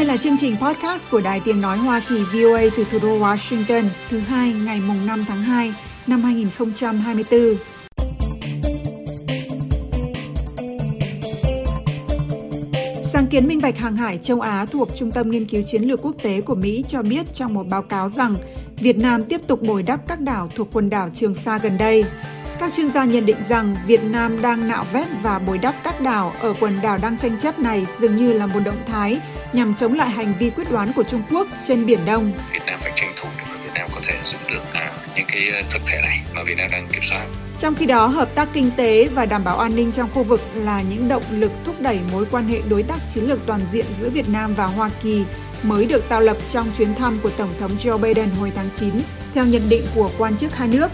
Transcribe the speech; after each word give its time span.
Đây 0.00 0.06
là 0.06 0.16
chương 0.16 0.36
trình 0.36 0.56
podcast 0.56 1.10
của 1.10 1.20
Đài 1.20 1.40
Tiếng 1.44 1.60
Nói 1.60 1.78
Hoa 1.78 2.02
Kỳ 2.08 2.22
VOA 2.24 2.62
từ 2.76 2.84
thủ 2.84 2.98
đô 3.02 3.18
Washington, 3.18 3.88
thứ 4.08 4.18
hai 4.18 4.52
ngày 4.52 4.80
mùng 4.80 5.06
5 5.06 5.24
tháng 5.28 5.42
2 5.42 5.74
năm 6.06 6.22
2024. 6.22 7.56
Sáng 13.02 13.26
kiến 13.26 13.48
minh 13.48 13.60
bạch 13.62 13.78
hàng 13.78 13.96
hải 13.96 14.18
châu 14.18 14.40
Á 14.40 14.66
thuộc 14.66 14.88
Trung 14.94 15.12
tâm 15.12 15.30
Nghiên 15.30 15.46
cứu 15.46 15.62
Chiến 15.66 15.82
lược 15.82 16.02
Quốc 16.02 16.16
tế 16.22 16.40
của 16.40 16.54
Mỹ 16.54 16.84
cho 16.88 17.02
biết 17.02 17.26
trong 17.34 17.54
một 17.54 17.66
báo 17.66 17.82
cáo 17.82 18.10
rằng 18.10 18.34
Việt 18.76 18.98
Nam 18.98 19.24
tiếp 19.24 19.40
tục 19.46 19.62
bồi 19.62 19.82
đắp 19.82 20.06
các 20.06 20.20
đảo 20.20 20.50
thuộc 20.56 20.68
quần 20.72 20.90
đảo 20.90 21.10
Trường 21.14 21.34
Sa 21.34 21.58
gần 21.58 21.78
đây. 21.78 22.04
Các 22.60 22.72
chuyên 22.72 22.90
gia 22.90 23.04
nhận 23.04 23.26
định 23.26 23.44
rằng 23.48 23.76
Việt 23.86 24.02
Nam 24.02 24.42
đang 24.42 24.68
nạo 24.68 24.86
vét 24.92 25.08
và 25.22 25.38
bồi 25.38 25.58
đắp 25.58 25.74
các 25.84 26.00
đảo 26.00 26.34
ở 26.40 26.54
quần 26.60 26.82
đảo 26.82 26.98
đang 27.02 27.18
tranh 27.18 27.38
chấp 27.38 27.58
này 27.58 27.86
dường 28.00 28.16
như 28.16 28.32
là 28.32 28.46
một 28.46 28.60
động 28.64 28.82
thái 28.86 29.20
nhằm 29.52 29.74
chống 29.74 29.94
lại 29.94 30.10
hành 30.10 30.34
vi 30.38 30.50
quyết 30.50 30.70
đoán 30.70 30.92
của 30.92 31.02
Trung 31.02 31.22
Quốc 31.30 31.46
trên 31.66 31.86
Biển 31.86 31.98
Đông. 32.06 32.32
Việt 32.52 32.62
Nam 32.66 32.80
phải 32.82 32.92
tranh 32.96 33.12
thủ 33.16 33.28
để 33.38 33.44
Việt 33.62 33.70
Nam 33.74 33.88
có 33.94 34.00
thể 34.06 34.14
giữ 34.24 34.38
được 34.50 34.62
à, 34.72 34.92
những 35.16 35.24
cái 35.28 35.48
ờ, 35.52 35.62
thực 35.70 35.82
thể 35.86 36.00
này 36.02 36.20
mà 36.34 36.42
Việt 36.46 36.54
Nam 36.58 36.70
đang 36.72 36.88
kiểm 36.92 37.02
soát. 37.10 37.26
Trong 37.58 37.74
khi 37.74 37.86
đó, 37.86 38.06
hợp 38.06 38.34
tác 38.34 38.48
kinh 38.52 38.70
tế 38.76 39.08
và 39.14 39.26
đảm 39.26 39.44
bảo 39.44 39.58
an 39.58 39.76
ninh 39.76 39.92
trong 39.92 40.10
khu 40.14 40.22
vực 40.22 40.40
là 40.54 40.82
những 40.82 41.08
động 41.08 41.24
lực 41.30 41.52
thúc 41.64 41.80
đẩy 41.80 41.98
mối 42.12 42.24
quan 42.30 42.48
hệ 42.48 42.60
đối 42.68 42.82
tác 42.82 42.98
chiến 43.14 43.24
lược 43.24 43.46
toàn 43.46 43.60
diện 43.70 43.86
giữa 44.00 44.10
Việt 44.10 44.28
Nam 44.28 44.54
và 44.54 44.66
Hoa 44.66 44.90
Kỳ 45.02 45.24
mới 45.62 45.86
được 45.86 46.08
tạo 46.08 46.20
lập 46.20 46.36
trong 46.48 46.72
chuyến 46.78 46.94
thăm 46.94 47.18
của 47.22 47.30
Tổng 47.30 47.54
thống 47.58 47.76
Joe 47.78 47.98
Biden 47.98 48.30
hồi 48.30 48.52
tháng 48.54 48.68
9, 48.74 48.94
theo 49.34 49.44
nhận 49.44 49.62
định 49.68 49.82
của 49.94 50.10
quan 50.18 50.36
chức 50.36 50.56
hai 50.56 50.68
nước. 50.68 50.90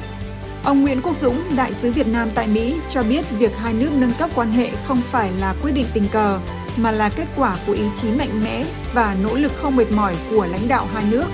Ông 0.67 0.83
Nguyễn 0.83 1.03
Quốc 1.03 1.17
Dũng, 1.17 1.57
đại 1.57 1.73
sứ 1.75 1.93
Việt 1.93 2.07
Nam 2.07 2.31
tại 2.35 2.47
Mỹ, 2.47 2.75
cho 2.89 3.03
biết 3.03 3.25
việc 3.31 3.53
hai 3.57 3.73
nước 3.73 3.91
nâng 3.93 4.13
cấp 4.19 4.31
quan 4.35 4.53
hệ 4.53 4.71
không 4.85 5.01
phải 5.01 5.33
là 5.33 5.55
quyết 5.63 5.73
định 5.73 5.87
tình 5.95 6.09
cờ, 6.13 6.41
mà 6.77 6.91
là 6.91 7.09
kết 7.09 7.27
quả 7.37 7.57
của 7.67 7.73
ý 7.73 7.83
chí 7.97 8.09
mạnh 8.09 8.45
mẽ 8.45 8.65
và 8.95 9.15
nỗ 9.15 9.35
lực 9.35 9.53
không 9.57 9.77
mệt 9.77 9.91
mỏi 9.91 10.17
của 10.31 10.47
lãnh 10.47 10.69
đạo 10.69 10.89
hai 10.95 11.05
nước. 11.11 11.25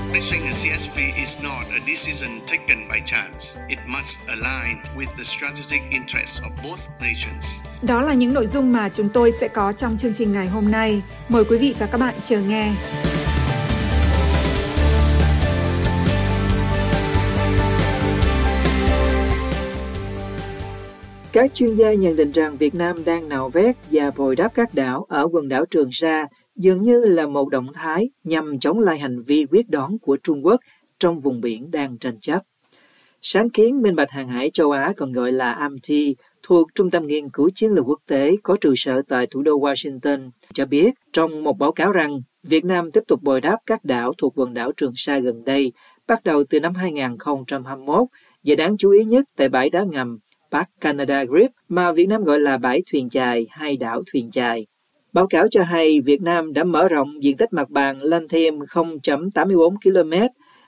Đó 7.83 8.01
là 8.01 8.15
những 8.15 8.35
nội 8.35 8.47
dung 8.47 8.73
mà 8.73 8.89
chúng 8.89 9.09
tôi 9.09 9.33
sẽ 9.41 9.49
có 9.49 9.73
trong 9.73 9.99
chương 9.99 10.15
trình 10.15 10.33
ngày 10.33 10.47
hôm 10.47 10.71
nay. 10.71 11.03
Mời 11.29 11.45
quý 11.45 11.59
vị 11.59 11.75
và 11.79 11.87
các 11.87 11.99
bạn 11.99 12.15
chờ 12.25 12.41
nghe. 12.41 12.73
Các 21.33 21.55
chuyên 21.55 21.75
gia 21.75 21.93
nhận 21.93 22.17
định 22.17 22.33
rằng 22.33 22.57
Việt 22.57 22.75
Nam 22.75 23.05
đang 23.05 23.29
nạo 23.29 23.49
vét 23.49 23.77
và 23.91 24.11
bồi 24.11 24.37
đắp 24.37 24.55
các 24.55 24.75
đảo 24.75 25.07
ở 25.09 25.29
quần 25.33 25.49
đảo 25.49 25.65
Trường 25.67 25.93
Sa 25.93 26.27
dường 26.57 26.83
như 26.83 27.05
là 27.05 27.27
một 27.27 27.49
động 27.49 27.73
thái 27.73 28.11
nhằm 28.25 28.59
chống 28.61 28.79
lại 28.79 28.99
hành 28.99 29.23
vi 29.23 29.47
quyết 29.51 29.71
đoán 29.71 29.99
của 29.99 30.17
Trung 30.23 30.45
Quốc 30.47 30.61
trong 30.99 31.21
vùng 31.21 31.41
biển 31.41 31.71
đang 31.71 31.99
tranh 31.99 32.21
chấp. 32.21 32.41
Sáng 33.23 33.51
kiến 33.51 33.83
minh 33.83 33.97
bạch 33.97 34.11
hàng 34.11 34.29
hải 34.29 34.51
châu 34.51 34.71
Á 34.71 34.93
còn 34.97 35.13
gọi 35.13 35.33
là 35.33 35.53
AMT 35.53 35.91
thuộc 36.43 36.69
Trung 36.75 36.91
tâm 36.91 37.07
Nghiên 37.07 37.31
cứu 37.31 37.51
Chiến 37.55 37.71
lược 37.71 37.89
Quốc 37.89 38.01
tế 38.07 38.37
có 38.43 38.57
trụ 38.61 38.75
sở 38.77 39.03
tại 39.09 39.27
thủ 39.27 39.43
đô 39.43 39.61
Washington 39.61 40.31
cho 40.55 40.67
biết 40.67 40.95
trong 41.13 41.45
một 41.45 41.59
báo 41.59 41.73
cáo 41.73 41.93
rằng 41.93 42.21
Việt 42.43 42.65
Nam 42.65 42.91
tiếp 42.91 43.03
tục 43.09 43.23
bồi 43.23 43.41
đắp 43.41 43.59
các 43.67 43.85
đảo 43.85 44.13
thuộc 44.19 44.39
quần 44.39 44.55
đảo 44.55 44.73
Trường 44.77 44.93
Sa 44.97 45.19
gần 45.19 45.45
đây, 45.45 45.73
bắt 46.07 46.25
đầu 46.25 46.45
từ 46.45 46.61
năm 46.61 46.75
2021 46.75 48.09
và 48.45 48.55
đáng 48.55 48.77
chú 48.77 48.91
ý 48.91 49.05
nhất 49.05 49.25
tại 49.37 49.49
bãi 49.49 49.71
đá 49.71 49.85
ngầm 49.85 50.19
Park 50.53 50.69
Canada 50.81 51.25
Grip 51.25 51.51
mà 51.69 51.93
Việt 51.93 52.07
Nam 52.07 52.25
gọi 52.25 52.41
là 52.41 52.59
bãi 52.59 52.83
thuyền 52.93 53.09
chài 53.09 53.47
hay 53.51 53.77
đảo 53.77 54.03
thuyền 54.13 54.31
chài. 54.31 54.67
Báo 55.13 55.27
cáo 55.27 55.49
cho 55.49 55.63
hay 55.63 56.01
Việt 56.01 56.23
Nam 56.23 56.53
đã 56.53 56.65
mở 56.65 56.89
rộng 56.89 57.25
diện 57.25 57.37
tích 57.37 57.53
mặt 57.53 57.71
bằng 57.71 58.03
lên 58.03 58.29
thêm 58.29 58.59
0.84 58.59 59.77
km 59.83 60.13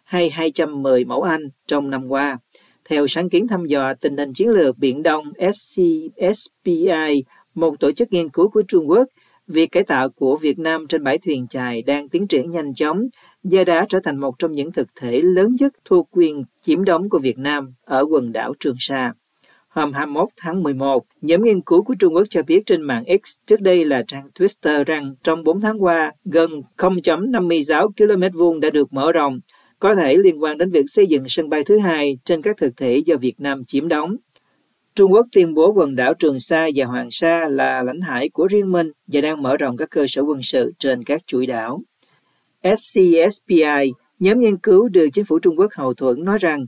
hay 0.04 0.30
210 0.30 1.04
mẫu 1.04 1.22
Anh 1.22 1.48
trong 1.66 1.90
năm 1.90 2.08
qua. 2.08 2.38
Theo 2.84 3.06
sáng 3.06 3.30
kiến 3.30 3.48
thăm 3.48 3.66
dò 3.66 3.94
tình 3.94 4.16
hình 4.16 4.32
chiến 4.32 4.48
lược 4.48 4.78
Biển 4.78 5.02
Đông 5.02 5.32
SCSPI, 5.52 7.24
một 7.54 7.80
tổ 7.80 7.92
chức 7.92 8.12
nghiên 8.12 8.28
cứu 8.28 8.48
của 8.48 8.62
Trung 8.68 8.90
Quốc, 8.90 9.08
việc 9.46 9.66
cải 9.66 9.82
tạo 9.82 10.08
của 10.08 10.36
Việt 10.36 10.58
Nam 10.58 10.86
trên 10.88 11.04
bãi 11.04 11.18
thuyền 11.18 11.46
chài 11.50 11.82
đang 11.82 12.08
tiến 12.08 12.26
triển 12.26 12.50
nhanh 12.50 12.74
chóng 12.74 13.08
và 13.42 13.64
đã 13.64 13.86
trở 13.88 14.00
thành 14.00 14.20
một 14.20 14.38
trong 14.38 14.52
những 14.52 14.72
thực 14.72 14.88
thể 15.00 15.20
lớn 15.22 15.56
nhất 15.60 15.72
thuộc 15.84 16.08
quyền 16.10 16.44
chiếm 16.62 16.84
đóng 16.84 17.08
của 17.08 17.18
Việt 17.18 17.38
Nam 17.38 17.74
ở 17.84 18.04
quần 18.10 18.32
đảo 18.32 18.54
Trường 18.60 18.76
Sa. 18.78 19.12
Hôm 19.74 19.92
21 19.92 20.28
tháng 20.36 20.62
11, 20.62 21.04
nhóm 21.20 21.44
nghiên 21.44 21.60
cứu 21.60 21.84
của 21.84 21.94
Trung 21.98 22.14
Quốc 22.14 22.24
cho 22.30 22.42
biết 22.42 22.62
trên 22.66 22.82
mạng 22.82 23.04
X 23.24 23.38
trước 23.46 23.60
đây 23.60 23.84
là 23.84 24.02
trang 24.06 24.28
Twitter 24.34 24.84
rằng 24.84 25.14
trong 25.24 25.44
4 25.44 25.60
tháng 25.60 25.82
qua, 25.82 26.12
gần 26.24 26.50
0.56 26.76 27.88
km 27.88 28.38
vuông 28.38 28.60
đã 28.60 28.70
được 28.70 28.92
mở 28.92 29.12
rộng, 29.12 29.40
có 29.78 29.94
thể 29.94 30.16
liên 30.16 30.42
quan 30.42 30.58
đến 30.58 30.70
việc 30.70 30.84
xây 30.86 31.06
dựng 31.06 31.24
sân 31.28 31.48
bay 31.48 31.62
thứ 31.66 31.78
hai 31.78 32.18
trên 32.24 32.42
các 32.42 32.56
thực 32.56 32.76
thể 32.76 33.02
do 33.06 33.16
Việt 33.16 33.40
Nam 33.40 33.64
chiếm 33.64 33.88
đóng. 33.88 34.16
Trung 34.94 35.12
Quốc 35.12 35.26
tuyên 35.32 35.54
bố 35.54 35.72
quần 35.72 35.96
đảo 35.96 36.14
Trường 36.14 36.40
Sa 36.40 36.68
và 36.74 36.86
Hoàng 36.86 37.08
Sa 37.10 37.48
là 37.48 37.82
lãnh 37.82 38.00
hải 38.00 38.28
của 38.28 38.46
riêng 38.46 38.72
mình 38.72 38.92
và 39.06 39.20
đang 39.20 39.42
mở 39.42 39.56
rộng 39.56 39.76
các 39.76 39.90
cơ 39.90 40.06
sở 40.08 40.22
quân 40.22 40.42
sự 40.42 40.72
trên 40.78 41.04
các 41.04 41.26
chuỗi 41.26 41.46
đảo. 41.46 41.80
SCSPI, 42.62 43.92
nhóm 44.18 44.38
nghiên 44.38 44.56
cứu 44.56 44.88
được 44.88 45.08
chính 45.12 45.24
phủ 45.24 45.38
Trung 45.38 45.58
Quốc 45.58 45.72
hậu 45.72 45.94
thuẫn 45.94 46.24
nói 46.24 46.38
rằng 46.38 46.66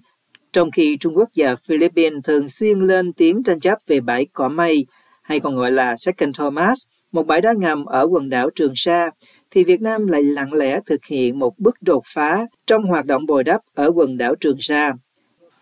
trong 0.57 0.71
khi 0.71 0.97
Trung 1.01 1.17
Quốc 1.17 1.29
và 1.37 1.57
Philippines 1.57 2.25
thường 2.25 2.49
xuyên 2.49 2.81
lên 2.81 3.13
tiếng 3.13 3.43
tranh 3.43 3.61
chấp 3.61 3.79
về 3.87 4.01
bãi 4.01 4.27
cỏ 4.33 4.49
mây, 4.49 4.87
hay 5.23 5.41
còn 5.41 5.57
gọi 5.57 5.73
là 5.73 5.97
Second 5.97 6.39
Thomas, 6.39 6.79
một 7.13 7.27
bãi 7.27 7.41
đá 7.41 7.53
ngầm 7.53 7.85
ở 7.85 8.07
quần 8.11 8.29
đảo 8.29 8.51
Trường 8.55 8.73
Sa, 8.77 9.11
thì 9.51 9.65
Việt 9.65 9.81
Nam 9.81 10.07
lại 10.07 10.23
lặng 10.23 10.53
lẽ 10.53 10.81
thực 10.87 11.05
hiện 11.05 11.39
một 11.39 11.59
bước 11.59 11.77
đột 11.81 12.03
phá 12.15 12.47
trong 12.67 12.83
hoạt 12.83 13.07
động 13.07 13.27
bồi 13.27 13.45
đắp 13.45 13.61
ở 13.75 13.91
quần 13.95 14.19
đảo 14.19 14.35
Trường 14.41 14.57
Sa. 14.61 14.93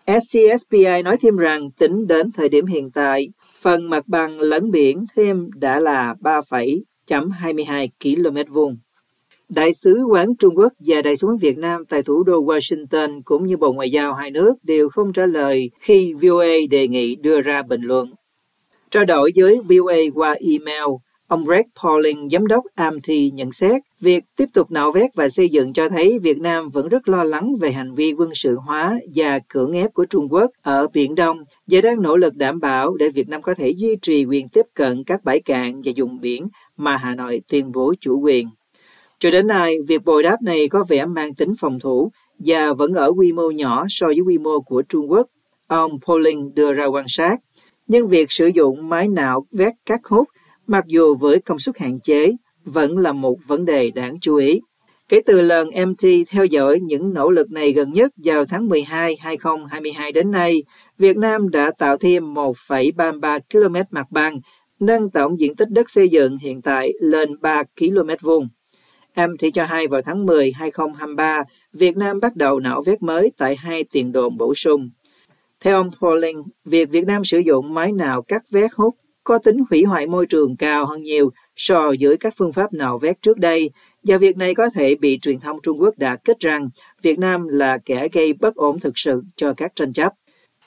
SCSPI 0.07 1.01
nói 1.03 1.17
thêm 1.21 1.37
rằng 1.37 1.71
tính 1.71 2.07
đến 2.07 2.31
thời 2.31 2.49
điểm 2.49 2.65
hiện 2.65 2.91
tại, 2.91 3.29
phần 3.61 3.89
mặt 3.89 4.07
bằng 4.07 4.39
lẫn 4.39 4.71
biển 4.71 5.05
thêm 5.15 5.49
đã 5.55 5.79
là 5.79 6.15
3,22 6.21 7.87
km 8.03 8.53
vuông. 8.53 8.77
Đại 9.49 9.73
sứ 9.73 10.03
quán 10.05 10.35
Trung 10.35 10.57
Quốc 10.57 10.73
và 10.79 11.01
Đại 11.01 11.17
sứ 11.17 11.27
quán 11.27 11.37
Việt 11.37 11.57
Nam 11.57 11.85
tại 11.85 12.03
thủ 12.03 12.23
đô 12.23 12.45
Washington 12.45 13.21
cũng 13.25 13.45
như 13.45 13.57
Bộ 13.57 13.73
Ngoại 13.73 13.89
giao 13.89 14.13
hai 14.13 14.31
nước 14.31 14.53
đều 14.63 14.89
không 14.89 15.13
trả 15.13 15.25
lời 15.25 15.71
khi 15.79 16.13
VOA 16.13 16.47
đề 16.69 16.87
nghị 16.87 17.15
đưa 17.15 17.41
ra 17.41 17.63
bình 17.63 17.81
luận. 17.81 18.13
Trao 18.91 19.05
đổi 19.05 19.31
với 19.35 19.59
VOA 19.69 19.97
qua 20.15 20.35
email, 20.39 20.83
ông 21.27 21.45
Greg 21.45 21.61
Pauling, 21.83 22.29
giám 22.29 22.47
đốc 22.47 22.63
AMT 22.75 23.09
nhận 23.33 23.51
xét 23.51 23.81
việc 23.99 24.23
tiếp 24.37 24.45
tục 24.53 24.71
nạo 24.71 24.91
vét 24.91 25.15
và 25.15 25.29
xây 25.29 25.49
dựng 25.49 25.73
cho 25.73 25.89
thấy 25.89 26.19
Việt 26.19 26.37
Nam 26.37 26.69
vẫn 26.69 26.87
rất 26.87 27.09
lo 27.09 27.23
lắng 27.23 27.55
về 27.59 27.71
hành 27.71 27.93
vi 27.93 28.13
quân 28.13 28.29
sự 28.33 28.55
hóa 28.55 28.99
và 29.15 29.39
cưỡng 29.47 29.71
ép 29.71 29.93
của 29.93 30.05
Trung 30.05 30.27
Quốc 30.29 30.51
ở 30.61 30.87
Biển 30.93 31.15
Đông 31.15 31.37
và 31.67 31.81
đang 31.81 32.01
nỗ 32.01 32.17
lực 32.17 32.35
đảm 32.35 32.59
bảo 32.59 32.95
để 32.95 33.09
Việt 33.09 33.29
Nam 33.29 33.41
có 33.41 33.53
thể 33.53 33.69
duy 33.69 33.95
trì 34.01 34.25
quyền 34.25 34.49
tiếp 34.49 34.65
cận 34.73 35.03
các 35.03 35.23
bãi 35.23 35.39
cạn 35.39 35.81
và 35.85 35.91
vùng 35.97 36.19
biển 36.19 36.47
mà 36.77 36.97
Hà 36.97 37.15
Nội 37.15 37.41
tuyên 37.47 37.71
bố 37.71 37.93
chủ 37.99 38.19
quyền. 38.19 38.47
Cho 39.19 39.31
đến 39.31 39.47
nay, 39.47 39.77
việc 39.87 40.03
bồi 40.05 40.23
đáp 40.23 40.41
này 40.41 40.69
có 40.69 40.83
vẻ 40.89 41.05
mang 41.05 41.35
tính 41.35 41.53
phòng 41.59 41.79
thủ 41.79 42.11
và 42.39 42.73
vẫn 42.73 42.93
ở 42.93 43.11
quy 43.17 43.31
mô 43.31 43.51
nhỏ 43.51 43.85
so 43.89 44.07
với 44.07 44.19
quy 44.19 44.37
mô 44.37 44.59
của 44.59 44.81
Trung 44.81 45.11
Quốc. 45.11 45.27
Ông 45.67 45.99
Pauling 46.07 46.53
đưa 46.55 46.73
ra 46.73 46.85
quan 46.85 47.05
sát. 47.07 47.37
Nhưng 47.87 48.07
việc 48.07 48.31
sử 48.31 48.47
dụng 48.47 48.89
máy 48.89 49.07
nạo 49.07 49.45
vét 49.51 49.73
cát 49.85 49.99
hút, 50.03 50.27
mặc 50.67 50.83
dù 50.87 51.15
với 51.15 51.39
công 51.39 51.59
suất 51.59 51.77
hạn 51.77 51.99
chế, 51.99 52.31
vẫn 52.65 52.97
là 52.97 53.11
một 53.11 53.37
vấn 53.47 53.65
đề 53.65 53.91
đáng 53.91 54.17
chú 54.21 54.35
ý. 54.35 54.61
Kể 55.09 55.21
từ 55.25 55.41
lần 55.41 55.69
MT 55.87 56.07
theo 56.29 56.45
dõi 56.45 56.79
những 56.79 57.13
nỗ 57.13 57.31
lực 57.31 57.51
này 57.51 57.71
gần 57.71 57.93
nhất 57.93 58.11
vào 58.17 58.45
tháng 58.45 58.69
12 58.69 59.17
2022 59.19 60.11
đến 60.11 60.31
nay, 60.31 60.63
Việt 60.97 61.17
Nam 61.17 61.49
đã 61.49 61.71
tạo 61.77 61.97
thêm 61.97 62.33
1,33 62.33 63.39
km 63.51 63.75
mặt 63.91 64.07
bằng, 64.09 64.39
nâng 64.79 65.09
tổng 65.09 65.39
diện 65.39 65.55
tích 65.55 65.69
đất 65.69 65.89
xây 65.89 66.09
dựng 66.09 66.37
hiện 66.37 66.61
tại 66.61 66.91
lên 66.99 67.41
3 67.41 67.63
km 67.79 68.09
vuông. 68.21 68.47
MT 69.15 69.47
cho 69.53 69.65
hay 69.65 69.87
vào 69.87 70.01
tháng 70.01 70.25
10 70.25 70.51
2023, 70.51 71.43
Việt 71.73 71.97
Nam 71.97 72.19
bắt 72.19 72.35
đầu 72.35 72.59
nạo 72.59 72.83
vét 72.85 73.01
mới 73.01 73.31
tại 73.37 73.55
hai 73.55 73.83
tiền 73.83 74.11
đồn 74.11 74.37
bổ 74.37 74.55
sung. 74.55 74.89
Theo 75.59 75.77
ông 75.77 75.89
Pauling, 76.01 76.43
việc 76.65 76.89
Việt 76.89 77.05
Nam 77.05 77.25
sử 77.25 77.39
dụng 77.39 77.73
máy 77.73 77.91
nào 77.91 78.21
cắt 78.21 78.43
vét 78.49 78.71
hút 78.73 78.95
có 79.23 79.37
tính 79.37 79.63
hủy 79.69 79.83
hoại 79.83 80.07
môi 80.07 80.25
trường 80.25 80.55
cao 80.55 80.85
hơn 80.85 81.03
nhiều 81.03 81.31
so 81.55 81.91
với 81.99 82.17
các 82.17 82.33
phương 82.37 82.53
pháp 82.53 82.73
nạo 82.73 82.97
vét 82.97 83.21
trước 83.21 83.37
đây, 83.37 83.69
và 84.03 84.17
việc 84.17 84.37
này 84.37 84.55
có 84.55 84.69
thể 84.69 84.95
bị 84.95 85.19
truyền 85.21 85.39
thông 85.39 85.61
Trung 85.63 85.81
Quốc 85.81 85.97
đã 85.97 86.15
kích 86.15 86.39
rằng 86.39 86.69
Việt 87.01 87.19
Nam 87.19 87.47
là 87.47 87.77
kẻ 87.85 88.07
gây 88.11 88.33
bất 88.33 88.55
ổn 88.55 88.79
thực 88.79 88.97
sự 88.97 89.21
cho 89.35 89.53
các 89.57 89.71
tranh 89.75 89.93
chấp. 89.93 90.13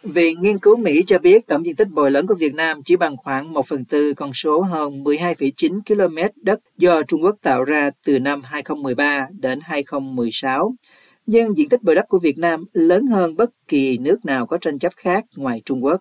Viện 0.03 0.43
nghiên 0.43 0.59
cứu 0.59 0.77
Mỹ 0.77 1.03
cho 1.06 1.19
biết 1.19 1.47
tổng 1.47 1.67
diện 1.67 1.77
tích 1.77 1.89
bồi 1.89 2.11
lẫn 2.11 2.27
của 2.27 2.35
Việt 2.35 2.55
Nam 2.55 2.83
chỉ 2.85 2.97
bằng 2.97 3.17
khoảng 3.17 3.53
1 3.53 3.67
phần 3.67 3.85
tư 3.85 4.15
con 4.15 4.33
số 4.35 4.61
hơn 4.61 5.05
12,9 5.05 5.81
km 5.87 6.17
đất 6.43 6.61
do 6.77 7.03
Trung 7.03 7.23
Quốc 7.23 7.37
tạo 7.43 7.65
ra 7.65 7.91
từ 8.05 8.19
năm 8.19 8.43
2013 8.45 9.29
đến 9.41 9.59
2016. 9.62 10.75
Nhưng 11.27 11.56
diện 11.56 11.69
tích 11.69 11.83
bồi 11.83 11.95
đất 11.95 12.05
của 12.09 12.19
Việt 12.19 12.39
Nam 12.39 12.65
lớn 12.73 13.06
hơn 13.06 13.37
bất 13.37 13.50
kỳ 13.69 13.99
nước 13.99 14.25
nào 14.25 14.47
có 14.47 14.59
tranh 14.59 14.79
chấp 14.79 14.93
khác 14.97 15.25
ngoài 15.37 15.62
Trung 15.65 15.85
Quốc. 15.85 16.00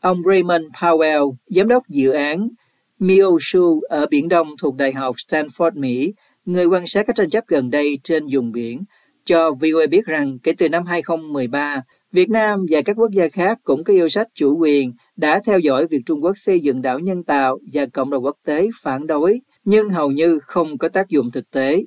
Ông 0.00 0.22
Raymond 0.26 0.64
Powell, 0.80 1.34
giám 1.46 1.68
đốc 1.68 1.88
dự 1.88 2.10
án 2.10 2.48
Mioshu 2.98 3.80
ở 3.88 4.06
Biển 4.06 4.28
Đông 4.28 4.48
thuộc 4.58 4.76
Đại 4.76 4.92
học 4.92 5.16
Stanford, 5.28 5.72
Mỹ, 5.74 6.12
người 6.44 6.66
quan 6.66 6.86
sát 6.86 7.06
các 7.06 7.16
tranh 7.16 7.30
chấp 7.30 7.44
gần 7.46 7.70
đây 7.70 7.98
trên 8.04 8.26
vùng 8.32 8.52
biển, 8.52 8.82
cho 9.24 9.50
VOA 9.50 9.86
biết 9.90 10.06
rằng 10.06 10.38
kể 10.42 10.52
từ 10.58 10.68
năm 10.68 10.86
2013, 10.86 11.82
Việt 12.12 12.30
Nam 12.30 12.66
và 12.70 12.82
các 12.82 12.96
quốc 12.98 13.10
gia 13.10 13.28
khác 13.28 13.58
cũng 13.64 13.84
có 13.84 13.92
yêu 13.92 14.08
sách 14.08 14.28
chủ 14.34 14.56
quyền 14.58 14.92
đã 15.16 15.40
theo 15.46 15.58
dõi 15.58 15.86
việc 15.86 16.00
Trung 16.06 16.24
Quốc 16.24 16.32
xây 16.36 16.60
dựng 16.60 16.82
đảo 16.82 16.98
nhân 16.98 17.24
tạo 17.24 17.58
và 17.72 17.86
cộng 17.86 18.10
đồng 18.10 18.24
quốc 18.24 18.36
tế 18.46 18.68
phản 18.82 19.06
đối, 19.06 19.40
nhưng 19.64 19.90
hầu 19.90 20.10
như 20.10 20.38
không 20.42 20.78
có 20.78 20.88
tác 20.88 21.08
dụng 21.08 21.30
thực 21.30 21.50
tế. 21.50 21.84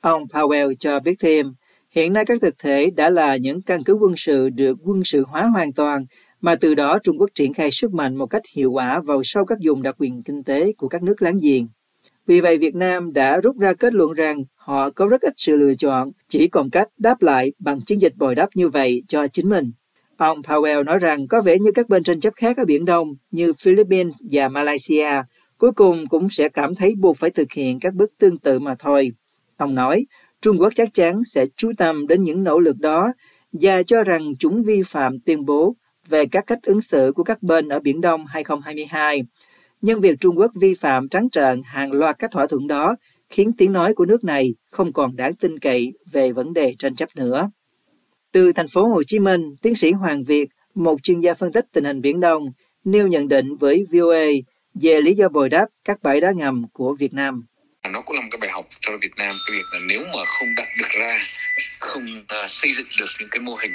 Ông 0.00 0.24
Powell 0.24 0.74
cho 0.80 1.00
biết 1.00 1.14
thêm, 1.20 1.52
hiện 1.90 2.12
nay 2.12 2.24
các 2.24 2.38
thực 2.42 2.58
thể 2.58 2.90
đã 2.96 3.10
là 3.10 3.36
những 3.36 3.62
căn 3.62 3.84
cứ 3.84 3.94
quân 3.94 4.16
sự 4.16 4.48
được 4.50 4.78
quân 4.84 5.04
sự 5.04 5.24
hóa 5.28 5.46
hoàn 5.46 5.72
toàn, 5.72 6.04
mà 6.40 6.54
từ 6.54 6.74
đó 6.74 6.98
Trung 7.02 7.16
Quốc 7.18 7.30
triển 7.34 7.54
khai 7.54 7.70
sức 7.70 7.94
mạnh 7.94 8.16
một 8.16 8.26
cách 8.26 8.42
hiệu 8.54 8.72
quả 8.72 9.00
vào 9.00 9.22
sâu 9.24 9.44
các 9.44 9.58
vùng 9.64 9.82
đặc 9.82 9.96
quyền 9.98 10.22
kinh 10.22 10.44
tế 10.44 10.72
của 10.72 10.88
các 10.88 11.02
nước 11.02 11.22
láng 11.22 11.38
giềng. 11.42 11.66
Vì 12.26 12.40
vậy, 12.40 12.58
Việt 12.58 12.74
Nam 12.74 13.12
đã 13.12 13.40
rút 13.40 13.58
ra 13.58 13.74
kết 13.74 13.94
luận 13.94 14.12
rằng 14.12 14.44
họ 14.54 14.90
có 14.90 15.06
rất 15.06 15.20
ít 15.20 15.32
sự 15.36 15.56
lựa 15.56 15.74
chọn, 15.74 16.10
chỉ 16.28 16.48
còn 16.48 16.70
cách 16.70 16.88
đáp 16.98 17.22
lại 17.22 17.52
bằng 17.58 17.80
chiến 17.80 17.98
dịch 17.98 18.16
bồi 18.16 18.34
đắp 18.34 18.48
như 18.54 18.68
vậy 18.68 19.02
cho 19.08 19.26
chính 19.26 19.48
mình. 19.48 19.72
Ông 20.16 20.40
Powell 20.40 20.84
nói 20.84 20.98
rằng 20.98 21.28
có 21.28 21.40
vẻ 21.40 21.58
như 21.58 21.72
các 21.72 21.88
bên 21.88 22.02
tranh 22.02 22.20
chấp 22.20 22.34
khác 22.36 22.56
ở 22.56 22.64
Biển 22.64 22.84
Đông 22.84 23.14
như 23.30 23.52
Philippines 23.52 24.16
và 24.30 24.48
Malaysia 24.48 25.22
cuối 25.58 25.72
cùng 25.72 26.06
cũng 26.06 26.30
sẽ 26.30 26.48
cảm 26.48 26.74
thấy 26.74 26.94
buộc 26.94 27.16
phải 27.16 27.30
thực 27.30 27.52
hiện 27.52 27.80
các 27.80 27.94
bước 27.94 28.10
tương 28.18 28.38
tự 28.38 28.58
mà 28.58 28.74
thôi. 28.78 29.12
Ông 29.56 29.74
nói, 29.74 30.06
Trung 30.42 30.56
Quốc 30.58 30.72
chắc 30.74 30.94
chắn 30.94 31.22
sẽ 31.24 31.46
chú 31.56 31.72
tâm 31.78 32.06
đến 32.06 32.22
những 32.22 32.44
nỗ 32.44 32.58
lực 32.58 32.78
đó 32.78 33.12
và 33.52 33.82
cho 33.82 34.04
rằng 34.04 34.32
chúng 34.38 34.62
vi 34.62 34.82
phạm 34.86 35.20
tuyên 35.20 35.44
bố 35.44 35.76
về 36.08 36.26
các 36.26 36.46
cách 36.46 36.58
ứng 36.62 36.80
xử 36.80 37.12
của 37.16 37.24
các 37.24 37.42
bên 37.42 37.68
ở 37.68 37.80
Biển 37.80 38.00
Đông 38.00 38.26
2022 38.26 39.22
nhưng 39.80 40.00
việc 40.00 40.20
Trung 40.20 40.38
Quốc 40.38 40.52
vi 40.54 40.74
phạm 40.74 41.08
trắng 41.08 41.30
trợn 41.30 41.62
hàng 41.64 41.92
loạt 41.92 42.16
các 42.18 42.30
thỏa 42.30 42.46
thuận 42.46 42.66
đó 42.66 42.96
khiến 43.30 43.52
tiếng 43.58 43.72
nói 43.72 43.94
của 43.94 44.04
nước 44.04 44.24
này 44.24 44.54
không 44.70 44.92
còn 44.92 45.16
đáng 45.16 45.34
tin 45.34 45.58
cậy 45.58 45.92
về 46.12 46.32
vấn 46.32 46.52
đề 46.52 46.74
tranh 46.78 46.96
chấp 46.96 47.08
nữa. 47.16 47.50
Từ 48.32 48.52
thành 48.52 48.68
phố 48.68 48.86
Hồ 48.86 49.02
Chí 49.02 49.18
Minh, 49.18 49.56
tiến 49.62 49.74
sĩ 49.74 49.92
Hoàng 49.92 50.24
Việt, 50.24 50.48
một 50.74 51.02
chuyên 51.02 51.20
gia 51.20 51.34
phân 51.34 51.52
tích 51.52 51.64
tình 51.72 51.84
hình 51.84 52.00
Biển 52.00 52.20
Đông, 52.20 52.52
nêu 52.84 53.06
nhận 53.06 53.28
định 53.28 53.56
với 53.56 53.86
VOA 53.92 54.26
về 54.74 55.00
lý 55.00 55.14
do 55.14 55.28
bồi 55.28 55.48
đắp 55.48 55.68
các 55.84 56.02
bãi 56.02 56.20
đá 56.20 56.32
ngầm 56.32 56.66
của 56.72 56.94
Việt 56.98 57.14
Nam. 57.14 57.42
Nó 57.92 58.02
cũng 58.02 58.16
là 58.16 58.22
một 58.22 58.28
cái 58.30 58.38
bài 58.38 58.50
học 58.50 58.66
cho 58.80 58.92
Việt 59.02 59.16
Nam 59.16 59.36
cái 59.46 59.56
việc 59.56 59.64
là 59.72 59.78
nếu 59.88 60.00
mà 60.00 60.24
không 60.26 60.48
đặt 60.56 60.68
được 60.78 60.88
ra 60.98 61.18
không 61.80 62.04
uh, 62.04 62.50
xây 62.50 62.72
dựng 62.72 62.86
được 62.98 63.08
những 63.20 63.28
cái 63.30 63.40
mô 63.40 63.54
hình 63.54 63.72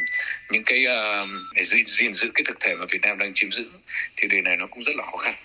những 0.51 0.63
cái 0.65 0.85
uh, 1.23 1.29
để 1.55 1.63
gìn 1.85 2.13
giữ 2.13 2.31
cái 2.33 2.43
thực 2.47 2.59
thể 2.59 2.75
mà 2.75 2.85
Việt 2.91 2.99
Nam 3.01 3.17
đang 3.17 3.31
chiếm 3.35 3.51
giữ 3.51 3.65
thì 4.17 4.27
điều 4.27 4.41
này 4.41 4.57
nó 4.57 4.67
cũng 4.67 4.83
rất 4.83 4.95
là 4.95 5.03
khó 5.03 5.17
khăn 5.17 5.35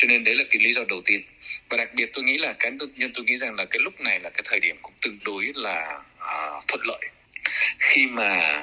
cho 0.00 0.08
nên 0.08 0.24
đấy 0.24 0.34
là 0.34 0.44
cái 0.50 0.62
lý 0.62 0.72
do 0.72 0.84
đầu 0.88 1.02
tiên. 1.04 1.22
Và 1.68 1.76
đặc 1.76 1.94
biệt 1.94 2.10
tôi 2.12 2.24
nghĩ 2.24 2.38
là 2.38 2.54
cá 2.58 2.70
nhân 2.96 3.12
tôi 3.14 3.24
nghĩ 3.24 3.36
rằng 3.36 3.54
là 3.54 3.64
cái 3.64 3.78
lúc 3.80 4.00
này 4.00 4.20
là 4.20 4.30
cái 4.30 4.42
thời 4.44 4.60
điểm 4.60 4.76
cũng 4.82 4.92
tương 5.02 5.18
đối 5.24 5.52
là 5.54 6.00
uh, 6.14 6.68
thuận 6.68 6.80
lợi. 6.84 7.08
Khi 7.78 8.06
mà 8.06 8.62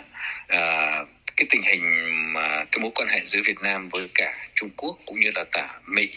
uh, 0.53 1.07
cái 1.37 1.45
tình 1.49 1.61
hình 1.61 1.83
mà 2.33 2.65
cái 2.71 2.79
mối 2.79 2.91
quan 2.95 3.09
hệ 3.09 3.21
giữa 3.25 3.41
Việt 3.45 3.61
Nam 3.61 3.89
với 3.89 4.09
cả 4.13 4.47
Trung 4.55 4.69
Quốc 4.77 4.99
cũng 5.05 5.19
như 5.19 5.31
là 5.35 5.43
cả 5.51 5.79
Mỹ 5.85 6.09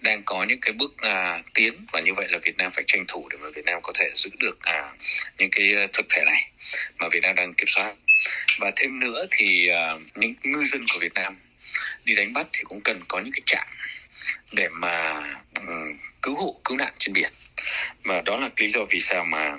đang 0.00 0.22
có 0.24 0.44
những 0.44 0.60
cái 0.60 0.72
bước 0.72 0.98
à, 0.98 1.42
tiến 1.54 1.86
và 1.92 2.00
như 2.00 2.14
vậy 2.14 2.26
là 2.30 2.38
Việt 2.42 2.56
Nam 2.56 2.72
phải 2.74 2.84
tranh 2.86 3.04
thủ 3.08 3.28
để 3.28 3.38
mà 3.38 3.48
Việt 3.54 3.64
Nam 3.64 3.78
có 3.82 3.92
thể 3.98 4.10
giữ 4.14 4.30
được 4.38 4.62
à, 4.62 4.92
những 5.38 5.50
cái 5.50 5.74
à, 5.76 5.86
thực 5.92 6.06
thể 6.10 6.22
này 6.26 6.50
mà 6.98 7.08
Việt 7.08 7.20
Nam 7.22 7.34
đang 7.34 7.54
kiểm 7.54 7.68
soát. 7.68 7.94
Và 8.58 8.72
thêm 8.76 9.00
nữa 9.00 9.26
thì 9.30 9.68
à, 9.68 9.92
những 10.14 10.34
ngư 10.42 10.64
dân 10.64 10.86
của 10.92 10.98
Việt 10.98 11.14
Nam 11.14 11.36
đi 12.04 12.14
đánh 12.14 12.32
bắt 12.32 12.46
thì 12.52 12.62
cũng 12.64 12.80
cần 12.80 13.00
có 13.08 13.20
những 13.20 13.32
cái 13.32 13.42
trạm 13.46 13.66
để 14.52 14.68
mà 14.68 15.24
um, 15.60 15.98
cứu 16.22 16.34
hộ 16.34 16.60
cứu 16.64 16.76
nạn 16.76 16.92
trên 16.98 17.12
biển 17.12 17.32
và 18.04 18.20
đó 18.20 18.36
là 18.36 18.50
lý 18.56 18.68
do 18.68 18.80
vì 18.90 19.00
sao 19.00 19.24
mà 19.24 19.56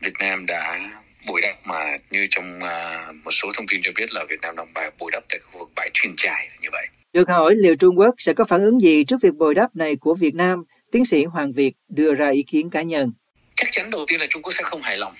Việt 0.00 0.14
Nam 0.18 0.46
đã 0.46 0.90
bồi 1.26 1.40
đắp 1.40 1.66
mà 1.66 1.96
như 2.10 2.26
trong 2.30 2.58
uh, 2.58 3.14
một 3.24 3.30
số 3.30 3.52
thông 3.54 3.66
tin 3.66 3.80
cho 3.82 3.90
biết 3.96 4.12
là 4.12 4.24
Việt 4.28 4.40
Nam 4.42 4.56
đang 4.56 4.74
bài 4.74 4.90
bồi 4.98 5.10
đắp 5.10 5.24
tại 5.28 5.38
khu 5.38 5.58
vực 5.58 5.70
bãi 5.76 5.90
thuyền 5.94 6.14
trài 6.16 6.48
như 6.60 6.68
vậy. 6.72 6.86
Được 7.12 7.28
hỏi 7.28 7.54
liệu 7.56 7.76
Trung 7.76 7.98
Quốc 7.98 8.14
sẽ 8.18 8.32
có 8.32 8.44
phản 8.44 8.60
ứng 8.60 8.80
gì 8.80 9.04
trước 9.04 9.16
việc 9.22 9.34
bồi 9.34 9.54
đắp 9.54 9.76
này 9.76 9.96
của 9.96 10.14
Việt 10.14 10.34
Nam, 10.34 10.64
tiến 10.92 11.04
sĩ 11.04 11.24
Hoàng 11.24 11.52
Việt 11.52 11.72
đưa 11.88 12.14
ra 12.14 12.30
ý 12.30 12.42
kiến 12.42 12.70
cá 12.70 12.82
nhân. 12.82 13.12
Chắc 13.56 13.68
chắn 13.72 13.90
đầu 13.90 14.04
tiên 14.08 14.20
là 14.20 14.26
Trung 14.30 14.42
Quốc 14.42 14.52
sẽ 14.52 14.62
không 14.62 14.82
hài 14.82 14.98
lòng. 14.98 15.14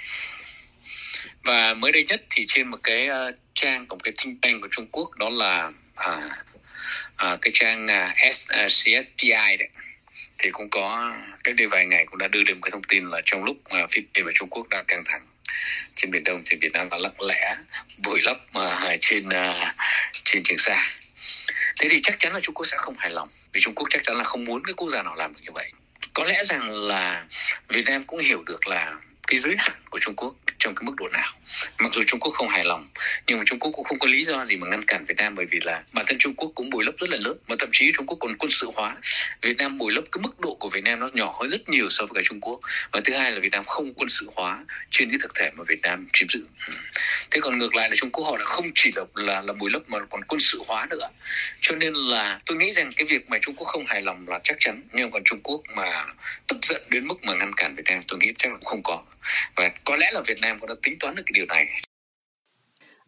Và 1.44 1.74
mới 1.74 1.92
đây 1.92 2.04
nhất 2.08 2.22
thì 2.30 2.44
trên 2.48 2.68
một 2.68 2.78
cái 2.82 3.08
uh, 3.08 3.34
trang 3.54 3.86
của 3.86 3.96
một 3.96 4.00
cái 4.04 4.14
think 4.18 4.42
tank 4.42 4.62
của 4.62 4.68
Trung 4.70 4.86
Quốc 4.92 5.10
đó 5.18 5.28
là 5.30 5.72
uh, 5.92 6.32
à, 7.16 7.36
cái 7.42 7.50
trang 7.54 7.86
à, 7.86 8.14
S, 8.32 8.44
CSPI 8.66 9.56
đấy 9.58 9.68
thì 10.38 10.50
cũng 10.50 10.70
có 10.70 11.16
cách 11.44 11.54
đây 11.56 11.66
vài 11.66 11.86
ngày 11.86 12.06
cũng 12.06 12.18
đã 12.18 12.28
đưa 12.28 12.42
được 12.42 12.54
một 12.54 12.60
cái 12.62 12.70
thông 12.70 12.84
tin 12.88 13.08
là 13.08 13.20
trong 13.24 13.44
lúc 13.44 13.56
uh, 13.56 13.90
Philippines 13.90 14.26
và 14.26 14.30
Trung 14.34 14.48
Quốc 14.48 14.68
đang 14.68 14.84
căng 14.84 15.02
thẳng 15.06 15.26
trên 15.94 16.10
biển 16.10 16.24
Đông 16.24 16.42
thì 16.46 16.56
Việt 16.60 16.72
Nam 16.72 16.88
đã 16.88 16.98
lặng 16.98 17.20
lẽ 17.20 17.56
bồi 17.98 18.20
lấp 18.22 18.36
à, 18.52 18.96
trên 19.00 19.28
à, 19.28 19.74
trên 20.24 20.42
Trường 20.42 20.58
Sa. 20.58 20.92
Thế 21.80 21.88
thì 21.90 22.00
chắc 22.02 22.18
chắn 22.18 22.32
là 22.34 22.40
Trung 22.40 22.54
Quốc 22.54 22.66
sẽ 22.66 22.76
không 22.76 22.94
hài 22.98 23.10
lòng 23.10 23.28
vì 23.52 23.60
Trung 23.60 23.74
Quốc 23.74 23.86
chắc 23.90 24.02
chắn 24.02 24.16
là 24.16 24.24
không 24.24 24.44
muốn 24.44 24.64
cái 24.64 24.74
quốc 24.74 24.88
gia 24.88 25.02
nào 25.02 25.14
làm 25.14 25.34
được 25.34 25.40
như 25.42 25.52
vậy. 25.54 25.70
Có 26.12 26.24
lẽ 26.24 26.44
rằng 26.44 26.70
là 26.70 27.24
Việt 27.68 27.84
Nam 27.86 28.04
cũng 28.04 28.18
hiểu 28.18 28.42
được 28.42 28.66
là 28.66 28.94
cái 29.26 29.38
giới 29.38 29.54
hạn 29.58 29.76
của 29.90 29.98
Trung 29.98 30.14
Quốc 30.16 30.34
trong 30.64 30.74
cái 30.74 30.84
mức 30.84 30.94
độ 30.96 31.08
nào. 31.08 31.32
Mặc 31.78 31.92
dù 31.92 32.02
Trung 32.06 32.20
Quốc 32.20 32.32
không 32.32 32.48
hài 32.48 32.64
lòng 32.64 32.88
nhưng 33.26 33.38
mà 33.38 33.44
Trung 33.46 33.58
Quốc 33.58 33.70
cũng 33.70 33.84
không 33.84 33.98
có 33.98 34.06
lý 34.06 34.22
do 34.24 34.44
gì 34.44 34.56
mà 34.56 34.66
ngăn 34.70 34.84
cản 34.86 35.04
Việt 35.04 35.14
Nam 35.16 35.34
bởi 35.34 35.46
vì 35.46 35.60
là 35.62 35.82
bản 35.92 36.06
thân 36.06 36.18
Trung 36.18 36.34
Quốc 36.34 36.52
cũng 36.54 36.70
bồi 36.70 36.84
lấp 36.84 36.94
rất 36.98 37.10
là 37.10 37.16
lớn 37.20 37.36
mà 37.48 37.56
thậm 37.58 37.68
chí 37.72 37.92
Trung 37.96 38.06
Quốc 38.06 38.16
còn 38.20 38.36
quân 38.38 38.50
sự 38.50 38.70
hóa. 38.74 38.96
Việt 39.42 39.56
Nam 39.58 39.78
bồi 39.78 39.92
lấp 39.92 40.04
cái 40.12 40.22
mức 40.22 40.40
độ 40.40 40.56
của 40.60 40.68
Việt 40.68 40.84
Nam 40.84 41.00
nó 41.00 41.08
nhỏ 41.12 41.36
hơn 41.40 41.50
rất 41.50 41.68
nhiều 41.68 41.90
so 41.90 42.06
với 42.06 42.14
cả 42.14 42.26
Trung 42.28 42.40
Quốc. 42.40 42.60
Và 42.92 43.00
thứ 43.04 43.16
hai 43.16 43.30
là 43.30 43.40
Việt 43.40 43.52
Nam 43.52 43.64
không 43.64 43.94
quân 43.94 44.08
sự 44.08 44.30
hóa 44.36 44.64
trên 44.90 45.10
cái 45.10 45.18
thực 45.22 45.34
thể 45.34 45.50
mà 45.56 45.64
Việt 45.68 45.80
Nam 45.82 46.06
chiếm 46.12 46.28
giữ. 46.28 46.46
Ừ. 46.66 46.72
Thế 47.30 47.40
còn 47.42 47.58
ngược 47.58 47.74
lại 47.74 47.88
là 47.90 47.96
Trung 47.96 48.10
Quốc 48.10 48.24
họ 48.24 48.36
là 48.36 48.44
không 48.44 48.70
chỉ 48.74 48.90
là 48.96 49.02
là, 49.14 49.40
là 49.40 49.52
bồi 49.52 49.70
lấp 49.70 49.82
mà 49.86 49.98
còn 50.10 50.24
quân 50.24 50.40
sự 50.40 50.62
hóa 50.66 50.86
nữa. 50.90 51.08
Cho 51.60 51.76
nên 51.76 51.94
là 51.94 52.40
tôi 52.46 52.56
nghĩ 52.56 52.72
rằng 52.72 52.92
cái 52.96 53.06
việc 53.06 53.30
mà 53.30 53.38
Trung 53.40 53.54
Quốc 53.54 53.66
không 53.66 53.86
hài 53.86 54.02
lòng 54.02 54.28
là 54.28 54.40
chắc 54.44 54.56
chắn 54.60 54.82
nhưng 54.92 55.10
còn 55.10 55.22
Trung 55.24 55.40
Quốc 55.42 55.62
mà 55.74 56.06
tức 56.46 56.56
giận 56.62 56.82
đến 56.88 57.06
mức 57.06 57.24
mà 57.24 57.34
ngăn 57.34 57.52
cản 57.56 57.74
Việt 57.74 57.84
Nam 57.86 58.02
tôi 58.08 58.18
nghĩ 58.22 58.32
chắc 58.38 58.52
là 58.52 58.56
cũng 58.56 58.64
không 58.64 58.82
có. 58.84 59.02
Và 59.56 59.70
có 59.84 59.96
lẽ 59.96 60.10
là 60.12 60.20
Việt 60.26 60.40
Nam 60.40 60.53
cũng 60.60 60.68
đã 60.68 60.74
tính 60.82 60.94
toán 61.00 61.14
được 61.14 61.22
cái 61.26 61.32
điều 61.34 61.44
này. 61.48 61.66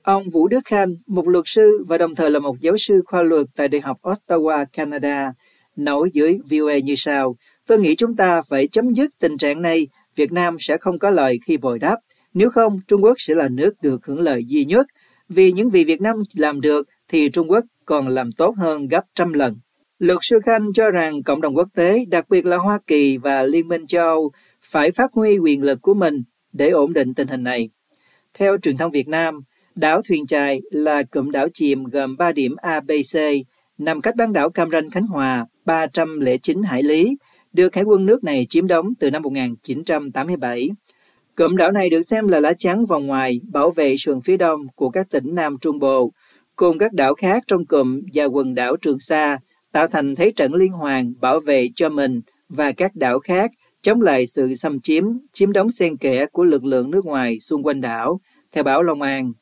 Ông 0.03 0.31
Vũ 0.31 0.49
Đức 0.49 0.61
Khanh, 0.65 0.97
một 1.07 1.29
luật 1.29 1.45
sư 1.47 1.85
và 1.89 1.99
đồng 1.99 2.15
thời 2.15 2.31
là 2.31 2.39
một 2.39 2.61
giáo 2.61 2.77
sư 2.77 3.03
khoa 3.07 3.23
luật 3.23 3.47
tại 3.57 3.69
Đại 3.69 3.81
học 3.81 3.99
Ottawa, 4.03 4.67
Canada, 4.73 5.33
nói 5.77 6.11
dưới 6.13 6.39
VOA 6.51 6.79
như 6.79 6.95
sau. 6.97 7.37
Tôi 7.67 7.79
nghĩ 7.79 7.95
chúng 7.97 8.17
ta 8.17 8.43
phải 8.43 8.67
chấm 8.67 8.95
dứt 8.95 9.11
tình 9.19 9.39
trạng 9.39 9.63
này. 9.63 9.89
Việt 10.17 10.33
Nam 10.33 10.57
sẽ 10.61 10.77
không 10.77 10.99
có 10.99 11.11
lợi 11.11 11.39
khi 11.45 11.57
bồi 11.57 11.79
đáp. 11.79 11.97
Nếu 12.35 12.51
không, 12.51 12.81
Trung 12.89 13.05
Quốc 13.05 13.15
sẽ 13.19 13.35
là 13.35 13.49
nước 13.49 13.83
được 13.83 14.07
hưởng 14.07 14.21
lợi 14.21 14.45
duy 14.45 14.65
nhất. 14.65 14.87
Vì 15.29 15.53
những 15.53 15.71
gì 15.71 15.85
Việt 15.85 16.01
Nam 16.01 16.17
làm 16.35 16.61
được 16.61 16.89
thì 17.09 17.29
Trung 17.29 17.51
Quốc 17.51 17.65
còn 17.85 18.09
làm 18.09 18.33
tốt 18.33 18.55
hơn 18.57 18.89
gấp 18.89 19.05
trăm 19.15 19.33
lần. 19.33 19.57
Luật 19.99 20.19
sư 20.23 20.41
Khanh 20.45 20.73
cho 20.73 20.91
rằng 20.91 21.23
cộng 21.23 21.41
đồng 21.41 21.57
quốc 21.57 21.69
tế, 21.75 22.05
đặc 22.09 22.29
biệt 22.29 22.47
là 22.47 22.57
Hoa 22.57 22.79
Kỳ 22.87 23.17
và 23.17 23.43
Liên 23.43 23.69
minh 23.69 23.87
châu 23.87 24.05
Âu, 24.05 24.33
phải 24.63 24.91
phát 24.91 25.13
huy 25.13 25.39
quyền 25.39 25.63
lực 25.63 25.83
của 25.83 25.95
mình 25.95 26.23
để 26.53 26.71
ổn 26.71 26.93
định 26.93 27.15
tình 27.15 27.29
hình 27.29 27.43
này. 27.43 27.71
Theo 28.35 28.57
truyền 28.59 28.77
thông 28.77 28.91
Việt 28.91 29.09
Nam, 29.09 29.41
đảo 29.75 30.01
Thuyền 30.09 30.27
Chài 30.27 30.61
là 30.71 31.03
cụm 31.03 31.31
đảo 31.31 31.49
chìm 31.55 31.85
gồm 31.85 32.17
3 32.17 32.33
điểm 32.33 32.57
A, 32.57 32.81
B, 32.81 32.91
C, 33.15 33.17
nằm 33.79 34.01
cách 34.01 34.17
bán 34.17 34.33
đảo 34.33 34.51
Cam 34.51 34.71
Ranh 34.71 34.91
Khánh 34.91 35.07
Hòa 35.07 35.47
309 35.65 36.63
hải 36.63 36.83
lý, 36.83 37.17
được 37.53 37.75
Hải 37.75 37.85
quân 37.85 38.07
nước 38.07 38.25
này 38.25 38.47
chiếm 38.49 38.67
đóng 38.67 38.87
từ 39.01 39.11
năm 39.11 39.23
1987. 39.23 40.71
Cụm 41.35 41.57
đảo 41.57 41.73
này 41.73 41.91
được 41.91 42.03
xem 42.03 42.29
là 42.29 42.41
lá 42.41 42.53
chắn 42.59 42.85
vòng 42.85 43.07
ngoài 43.07 43.41
bảo 43.53 43.71
vệ 43.71 43.97
sườn 43.99 44.21
phía 44.21 44.37
đông 44.37 44.61
của 44.75 44.91
các 44.91 45.11
tỉnh 45.11 45.35
Nam 45.35 45.57
Trung 45.61 45.79
Bộ, 45.79 46.13
cùng 46.57 46.79
các 46.79 46.93
đảo 46.93 47.15
khác 47.15 47.45
trong 47.47 47.67
cụm 47.67 48.01
và 48.15 48.25
quần 48.25 48.55
đảo 48.55 48.77
Trường 48.77 48.99
Sa, 49.01 49.39
tạo 49.73 49.87
thành 49.87 50.15
thế 50.15 50.33
trận 50.37 50.55
liên 50.55 50.73
hoàn 50.73 51.13
bảo 51.21 51.41
vệ 51.41 51.69
cho 51.77 51.89
mình 51.89 52.21
và 52.49 52.73
các 52.73 52.97
đảo 52.97 53.19
khác 53.19 53.51
chống 53.87 54.03
lại 54.03 54.27
sự 54.27 54.55
xâm 54.55 54.81
chiếm, 54.81 55.05
chiếm 55.33 55.53
đóng 55.53 55.71
xen 55.71 55.97
kẽ 55.97 56.27
của 56.27 56.45
lực 56.45 56.65
lượng 56.65 56.91
nước 56.91 57.05
ngoài 57.05 57.39
xung 57.39 57.63
quanh 57.63 57.81
đảo, 57.81 58.21
theo 58.53 58.65
báo 58.65 58.83
Long 58.83 59.03
An. 59.03 59.33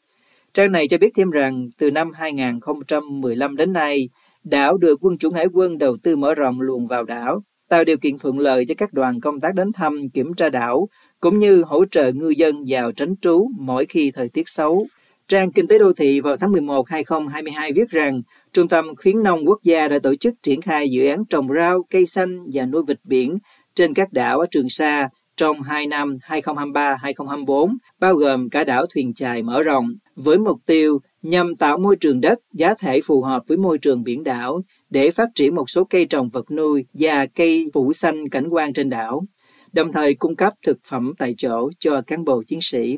Trang 0.54 0.72
này 0.72 0.88
cho 0.88 0.98
biết 0.98 1.12
thêm 1.16 1.30
rằng 1.30 1.68
từ 1.78 1.90
năm 1.90 2.12
2015 2.12 3.56
đến 3.56 3.72
nay, 3.72 4.08
đảo 4.44 4.76
được 4.76 4.98
quân 5.00 5.18
chủng 5.18 5.34
hải 5.34 5.46
quân 5.52 5.78
đầu 5.78 5.96
tư 6.02 6.16
mở 6.16 6.34
rộng 6.34 6.60
luồng 6.60 6.86
vào 6.86 7.04
đảo, 7.04 7.42
tạo 7.68 7.84
điều 7.84 7.96
kiện 7.96 8.18
thuận 8.18 8.38
lợi 8.38 8.64
cho 8.66 8.74
các 8.78 8.92
đoàn 8.92 9.20
công 9.20 9.40
tác 9.40 9.54
đến 9.54 9.72
thăm 9.72 10.08
kiểm 10.14 10.34
tra 10.34 10.48
đảo, 10.48 10.88
cũng 11.20 11.38
như 11.38 11.62
hỗ 11.62 11.84
trợ 11.84 12.12
ngư 12.12 12.28
dân 12.28 12.64
vào 12.68 12.92
tránh 12.92 13.16
trú 13.16 13.48
mỗi 13.58 13.86
khi 13.86 14.10
thời 14.10 14.28
tiết 14.28 14.48
xấu. 14.48 14.86
Trang 15.28 15.52
Kinh 15.52 15.66
tế 15.66 15.78
Đô 15.78 15.92
thị 15.92 16.20
vào 16.20 16.36
tháng 16.36 16.52
11 16.52 16.88
2022 16.88 17.72
viết 17.72 17.90
rằng 17.90 18.22
Trung 18.52 18.68
tâm 18.68 18.96
Khuyến 18.96 19.22
nông 19.22 19.48
Quốc 19.48 19.62
gia 19.62 19.88
đã 19.88 19.98
tổ 19.98 20.14
chức 20.14 20.34
triển 20.42 20.60
khai 20.60 20.90
dự 20.90 21.06
án 21.06 21.24
trồng 21.24 21.48
rau, 21.54 21.82
cây 21.90 22.06
xanh 22.06 22.46
và 22.52 22.66
nuôi 22.66 22.82
vịt 22.86 23.00
biển 23.04 23.38
trên 23.74 23.94
các 23.94 24.12
đảo 24.12 24.40
ở 24.40 24.46
Trường 24.50 24.68
Sa 24.68 25.08
trong 25.36 25.62
2 25.62 25.86
năm 25.86 26.18
2023-2024, 26.28 27.76
bao 28.00 28.14
gồm 28.14 28.50
cả 28.50 28.64
đảo 28.64 28.86
Thuyền 28.94 29.14
Chài 29.14 29.42
mở 29.42 29.62
rộng, 29.62 29.88
với 30.16 30.38
mục 30.38 30.58
tiêu 30.66 30.98
nhằm 31.22 31.56
tạo 31.56 31.78
môi 31.78 31.96
trường 31.96 32.20
đất 32.20 32.38
giá 32.52 32.74
thể 32.74 33.00
phù 33.00 33.22
hợp 33.22 33.42
với 33.46 33.56
môi 33.56 33.78
trường 33.78 34.02
biển 34.02 34.24
đảo 34.24 34.62
để 34.90 35.10
phát 35.10 35.28
triển 35.34 35.54
một 35.54 35.70
số 35.70 35.84
cây 35.84 36.06
trồng 36.06 36.28
vật 36.28 36.50
nuôi 36.50 36.86
và 36.92 37.26
cây 37.26 37.70
phủ 37.74 37.92
xanh 37.92 38.28
cảnh 38.28 38.48
quan 38.48 38.72
trên 38.72 38.90
đảo. 38.90 39.24
đồng 39.72 39.92
thời 39.92 40.14
cung 40.14 40.36
cấp 40.36 40.52
thực 40.66 40.78
phẩm 40.88 41.12
tại 41.18 41.34
chỗ 41.38 41.70
cho 41.78 42.02
cán 42.06 42.24
bộ 42.24 42.42
chiến 42.46 42.58
sĩ. 42.62 42.96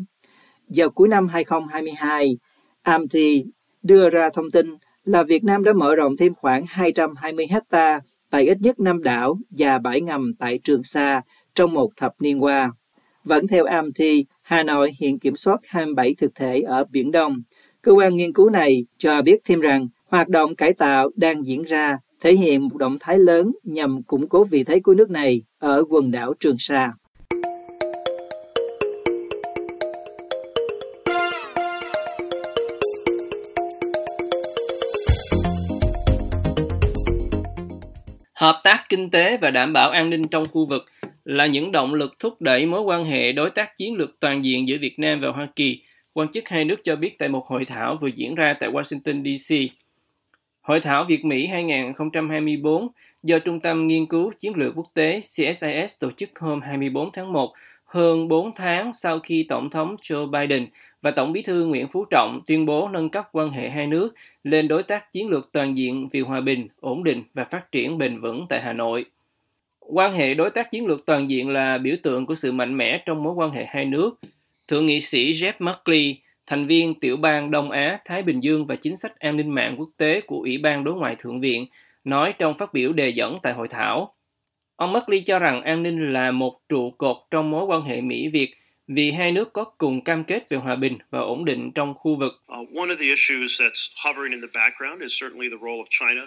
Vào 0.68 0.90
cuối 0.90 1.09
năm 1.09 1.28
2022, 1.28 2.37
AMTI 2.83 3.45
đưa 3.83 4.11
ra 4.11 4.30
thông 4.30 4.50
tin 4.50 4.75
là 5.04 5.23
Việt 5.23 5.45
Nam 5.45 5.64
đã 5.64 5.73
mở 5.73 5.95
rộng 5.95 6.16
thêm 6.16 6.35
khoảng 6.35 6.64
220 6.68 7.47
hectare 7.50 8.00
tại 8.30 8.49
ít 8.49 8.59
nhất 8.61 8.80
5 8.80 9.02
đảo 9.02 9.38
và 9.50 9.78
bãi 9.78 10.00
ngầm 10.00 10.35
tại 10.38 10.59
Trường 10.64 10.85
Sa 10.85 11.23
trong 11.54 11.73
một 11.73 11.90
thập 11.97 12.12
niên 12.21 12.42
qua. 12.42 12.73
Vẫn 13.25 13.47
theo 13.47 13.64
AMT, 13.64 14.00
Hà 14.42 14.62
Nội 14.62 14.92
hiện 15.00 15.18
kiểm 15.18 15.37
soát 15.37 15.61
27 15.66 16.14
thực 16.18 16.35
thể 16.35 16.61
ở 16.61 16.85
Biển 16.90 17.12
Đông. 17.12 17.42
Cơ 17.83 17.92
quan 17.92 18.16
nghiên 18.16 18.33
cứu 18.33 18.50
này 18.50 18.87
cho 18.99 19.23
biết 19.23 19.40
thêm 19.45 19.61
rằng 19.61 19.88
hoạt 20.06 20.28
động 20.28 20.56
cải 20.56 20.73
tạo 20.73 21.11
đang 21.16 21.47
diễn 21.47 21.62
ra 21.62 21.99
thể 22.21 22.33
hiện 22.33 22.62
một 22.62 22.76
động 22.76 22.97
thái 23.00 23.18
lớn 23.18 23.52
nhằm 23.62 24.02
củng 24.02 24.28
cố 24.28 24.45
vị 24.45 24.64
thế 24.64 24.80
của 24.80 24.95
nước 24.95 25.11
này 25.11 25.42
ở 25.59 25.85
quần 25.88 26.11
đảo 26.11 26.35
Trường 26.40 26.56
Sa. 26.59 26.92
Hợp 38.47 38.61
tác 38.65 38.88
kinh 38.88 39.11
tế 39.11 39.37
và 39.37 39.50
đảm 39.50 39.73
bảo 39.73 39.91
an 39.91 40.11
ninh 40.11 40.29
trong 40.29 40.47
khu 40.53 40.67
vực 40.67 40.85
là 41.25 41.47
những 41.47 41.73
động 41.73 41.95
lực 41.95 42.19
thúc 42.19 42.43
đẩy 42.43 42.67
mối 42.67 42.81
quan 42.81 43.05
hệ 43.05 43.33
đối 43.33 43.50
tác 43.50 43.76
chiến 43.76 43.95
lược 43.95 44.21
toàn 44.21 44.45
diện 44.45 44.69
giữa 44.69 44.76
Việt 44.81 44.99
Nam 44.99 45.21
và 45.21 45.29
Hoa 45.29 45.49
Kỳ, 45.57 45.83
quan 46.12 46.29
chức 46.33 46.49
hai 46.49 46.65
nước 46.65 46.81
cho 46.85 46.97
biết 46.97 47.19
tại 47.19 47.29
một 47.29 47.47
hội 47.47 47.65
thảo 47.65 47.99
vừa 48.00 48.09
diễn 48.09 48.35
ra 48.35 48.55
tại 48.61 48.71
Washington, 48.71 49.25
D.C. 49.25 49.55
Hội 50.62 50.81
thảo 50.81 51.05
Việt 51.05 51.25
Mỹ 51.25 51.47
2024 51.47 52.88
do 53.23 53.38
Trung 53.38 53.61
tâm 53.61 53.87
Nghiên 53.87 54.07
cứu 54.07 54.33
Chiến 54.41 54.57
lược 54.57 54.73
Quốc 54.76 54.87
tế 54.95 55.21
CSIS 55.21 56.00
tổ 56.00 56.11
chức 56.11 56.38
hôm 56.38 56.61
24 56.61 57.11
tháng 57.12 57.33
1, 57.33 57.53
hơn 57.87 58.28
4 58.28 58.55
tháng 58.55 58.93
sau 58.93 59.19
khi 59.19 59.47
Tổng 59.49 59.71
thống 59.71 59.97
Joe 60.02 60.31
Biden 60.31 60.66
và 61.02 61.11
Tổng 61.11 61.33
bí 61.33 61.43
thư 61.43 61.66
Nguyễn 61.66 61.88
Phú 61.88 62.05
Trọng 62.11 62.40
tuyên 62.47 62.66
bố 62.66 62.88
nâng 62.88 63.11
cấp 63.11 63.28
quan 63.33 63.50
hệ 63.50 63.69
hai 63.69 63.87
nước 63.87 64.14
lên 64.45 64.69
đối 64.69 64.83
tác 64.83 65.12
chiến 65.12 65.28
lược 65.28 65.52
toàn 65.52 65.76
diện 65.76 66.09
vì 66.12 66.21
hòa 66.21 66.40
bình, 66.40 66.69
ổn 66.81 67.05
định 67.05 67.23
và 67.35 67.45
phát 67.45 67.73
triển 67.73 67.99
bền 67.99 68.21
vững 68.21 68.47
tại 68.49 68.61
Hà 68.61 68.73
Nội. 68.73 69.05
Quan 69.81 70.12
hệ 70.12 70.35
đối 70.35 70.50
tác 70.50 70.71
chiến 70.71 70.87
lược 70.87 71.07
toàn 71.07 71.31
diện 71.31 71.50
là 71.50 71.78
biểu 71.78 71.97
tượng 72.02 72.26
của 72.26 72.35
sự 72.35 72.52
mạnh 72.52 72.76
mẽ 72.76 73.02
trong 73.07 73.23
mối 73.23 73.35
quan 73.35 73.50
hệ 73.50 73.64
hai 73.69 73.85
nước. 73.85 74.21
Thượng 74.69 74.87
nghị 74.87 75.00
sĩ 75.00 75.31
Jeff 75.31 75.52
Merkley, 75.59 76.19
thành 76.47 76.66
viên 76.66 76.95
tiểu 76.95 77.16
bang 77.16 77.50
Đông 77.50 77.71
Á, 77.71 77.99
Thái 78.05 78.23
Bình 78.23 78.40
Dương 78.40 78.66
và 78.66 78.76
chính 78.76 78.97
sách 78.97 79.19
an 79.19 79.37
ninh 79.37 79.50
mạng 79.50 79.75
quốc 79.78 79.88
tế 79.97 80.21
của 80.21 80.38
Ủy 80.38 80.59
ban 80.59 80.85
Đối 80.85 80.95
ngoại 80.95 81.16
Thượng 81.19 81.40
viện, 81.40 81.66
nói 82.05 82.35
trong 82.38 82.59
phát 82.59 82.73
biểu 82.73 82.93
đề 82.93 83.09
dẫn 83.09 83.38
tại 83.43 83.52
hội 83.52 83.69
thảo. 83.69 84.16
Ông 84.76 84.92
Merkley 84.92 85.21
cho 85.21 85.38
rằng 85.38 85.62
an 85.62 85.83
ninh 85.83 86.12
là 86.12 86.30
một 86.30 86.61
trụ 86.68 86.90
cột 86.90 87.16
trong 87.30 87.50
mối 87.50 87.64
quan 87.64 87.83
hệ 87.83 88.00
Mỹ-Việt 88.00 88.54
vì 88.88 89.11
hai 89.11 89.33
nước 89.33 89.52
có 89.52 89.64
cùng 89.64 90.04
cam 90.04 90.25
kết 90.25 90.49
về 90.49 90.56
hòa 90.56 90.76
bình 90.76 90.99
và 91.11 91.21
ổn 91.21 91.45
định 91.45 91.73
trong 91.73 91.95
khu 91.95 92.16
vực. 92.16 92.33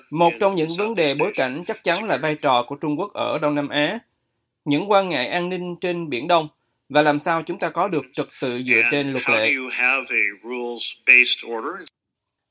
Một 0.10 0.34
trong 0.40 0.56
những 0.56 0.70
vấn 0.78 0.96
đề 0.96 1.16
bối 1.16 1.32
cảnh 1.36 1.64
chắc 1.68 1.84
chắn 1.84 2.04
là 2.04 2.18
vai 2.18 2.36
trò 2.36 2.64
của 2.64 2.76
Trung 2.76 3.00
Quốc 3.00 3.14
ở 3.14 3.38
Đông 3.42 3.56
Nam 3.56 3.70
Á, 3.70 4.00
những 4.66 4.92
quan 4.92 5.10
ngại 5.10 5.28
an 5.28 5.50
ninh 5.50 5.76
trên 5.82 6.10
Biển 6.10 6.28
Đông 6.28 6.48
và 6.90 7.02
làm 7.02 7.20
sao 7.20 7.42
chúng 7.42 7.60
ta 7.60 7.70
có 7.70 7.88
được 7.88 8.06
trật 8.14 8.28
tự 8.42 8.64
dựa 8.64 8.82
trên 8.92 9.12
luật 9.12 9.30
lệ. 9.30 9.54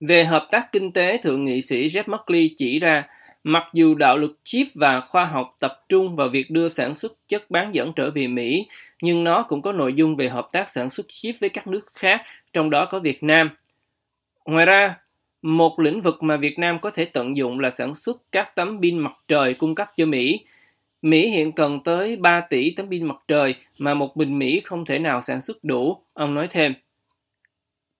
Về 0.01 0.25
hợp 0.25 0.49
tác 0.51 0.73
kinh 0.73 0.93
tế, 0.93 1.19
Thượng 1.23 1.45
nghị 1.45 1.63
sĩ 1.63 1.87
Jeff 1.87 2.05
Merkley 2.07 2.55
chỉ 2.57 2.79
ra 2.79 3.05
Mặc 3.45 3.65
dù 3.73 3.95
đạo 3.95 4.17
luật 4.19 4.31
chip 4.45 4.67
và 4.75 5.01
khoa 5.01 5.25
học 5.25 5.57
tập 5.59 5.85
trung 5.89 6.17
vào 6.17 6.29
việc 6.29 6.51
đưa 6.51 6.69
sản 6.69 6.95
xuất 6.95 7.13
chất 7.29 7.51
bán 7.51 7.75
dẫn 7.75 7.93
trở 7.97 8.11
về 8.11 8.27
Mỹ, 8.27 8.67
nhưng 9.03 9.25
nó 9.25 9.43
cũng 9.43 9.63
có 9.63 9.73
nội 9.73 9.95
dung 9.95 10.17
về 10.17 10.29
hợp 10.29 10.49
tác 10.53 10.69
sản 10.69 10.91
xuất 10.91 11.07
chip 11.09 11.35
với 11.41 11.51
các 11.51 11.67
nước 11.67 11.87
khác, 11.95 12.23
trong 12.53 12.71
đó 12.71 12.85
có 12.85 12.99
Việt 12.99 13.23
Nam. 13.23 13.51
Ngoài 14.45 14.67
ra, 14.67 14.97
một 15.43 15.81
lĩnh 15.81 16.01
vực 16.01 16.23
mà 16.23 16.37
Việt 16.37 16.59
Nam 16.59 16.79
có 16.79 16.91
thể 16.91 17.05
tận 17.05 17.37
dụng 17.37 17.61
là 17.61 17.71
sản 17.71 17.95
xuất 17.95 18.23
các 18.33 18.55
tấm 18.55 18.81
pin 18.83 18.99
mặt 18.99 19.13
trời 19.29 19.55
cung 19.55 19.75
cấp 19.75 19.93
cho 19.97 20.07
Mỹ. 20.07 20.45
Mỹ 21.03 21.29
hiện 21.29 21.53
cần 21.53 21.81
tới 21.81 22.17
3 22.17 22.41
tỷ 22.41 22.71
tấm 22.71 22.91
pin 22.91 23.07
mặt 23.07 23.19
trời 23.29 23.55
mà 23.79 23.95
một 23.95 24.17
mình 24.17 24.39
Mỹ 24.39 24.61
không 24.61 24.85
thể 24.85 24.99
nào 24.99 25.21
sản 25.21 25.41
xuất 25.41 25.65
đủ, 25.65 26.03
ông 26.13 26.35
nói 26.35 26.49
thêm. 26.51 26.75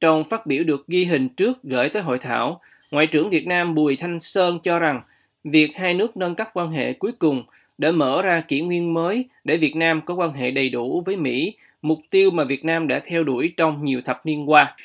Trong 0.01 0.25
phát 0.25 0.47
biểu 0.47 0.65
được 0.65 0.87
ghi 0.87 1.05
hình 1.05 1.29
trước 1.29 1.63
gửi 1.63 1.89
tới 1.89 2.03
hội 2.03 2.19
thảo, 2.19 2.61
Ngoại 2.91 3.07
trưởng 3.07 3.31
Việt 3.31 3.47
Nam 3.47 3.75
Bùi 3.75 3.97
Thanh 3.97 4.21
Sơn 4.21 4.59
cho 4.63 4.79
rằng 4.79 5.03
Việc 5.45 5.77
hai 5.77 5.95
nước 5.95 6.17
nâng 6.17 6.35
cấp 6.35 6.49
quan 6.55 6.71
hệ 6.71 6.93
cuối 6.93 7.13
cùng 7.19 7.45
đã 7.79 7.91
mở 7.91 8.23
ra 8.23 8.41
kỷ 8.41 8.61
nguyên 8.61 8.95
mới 8.95 9.25
để 9.45 9.57
Việt 9.57 9.77
Nam 9.77 10.01
có 10.05 10.15
quan 10.15 10.33
hệ 10.33 10.51
đầy 10.51 10.69
đủ 10.69 11.03
với 11.07 11.17
Mỹ, 11.17 11.57
mục 11.83 12.01
tiêu 12.11 12.31
mà 12.31 12.45
Việt 12.45 12.65
Nam 12.65 12.89
đã 12.89 13.01
theo 13.05 13.25
đuổi 13.25 13.53
trong 13.57 13.85
nhiều 13.85 14.01
thập 14.05 14.27
niên 14.27 14.51
qua. 14.51 14.77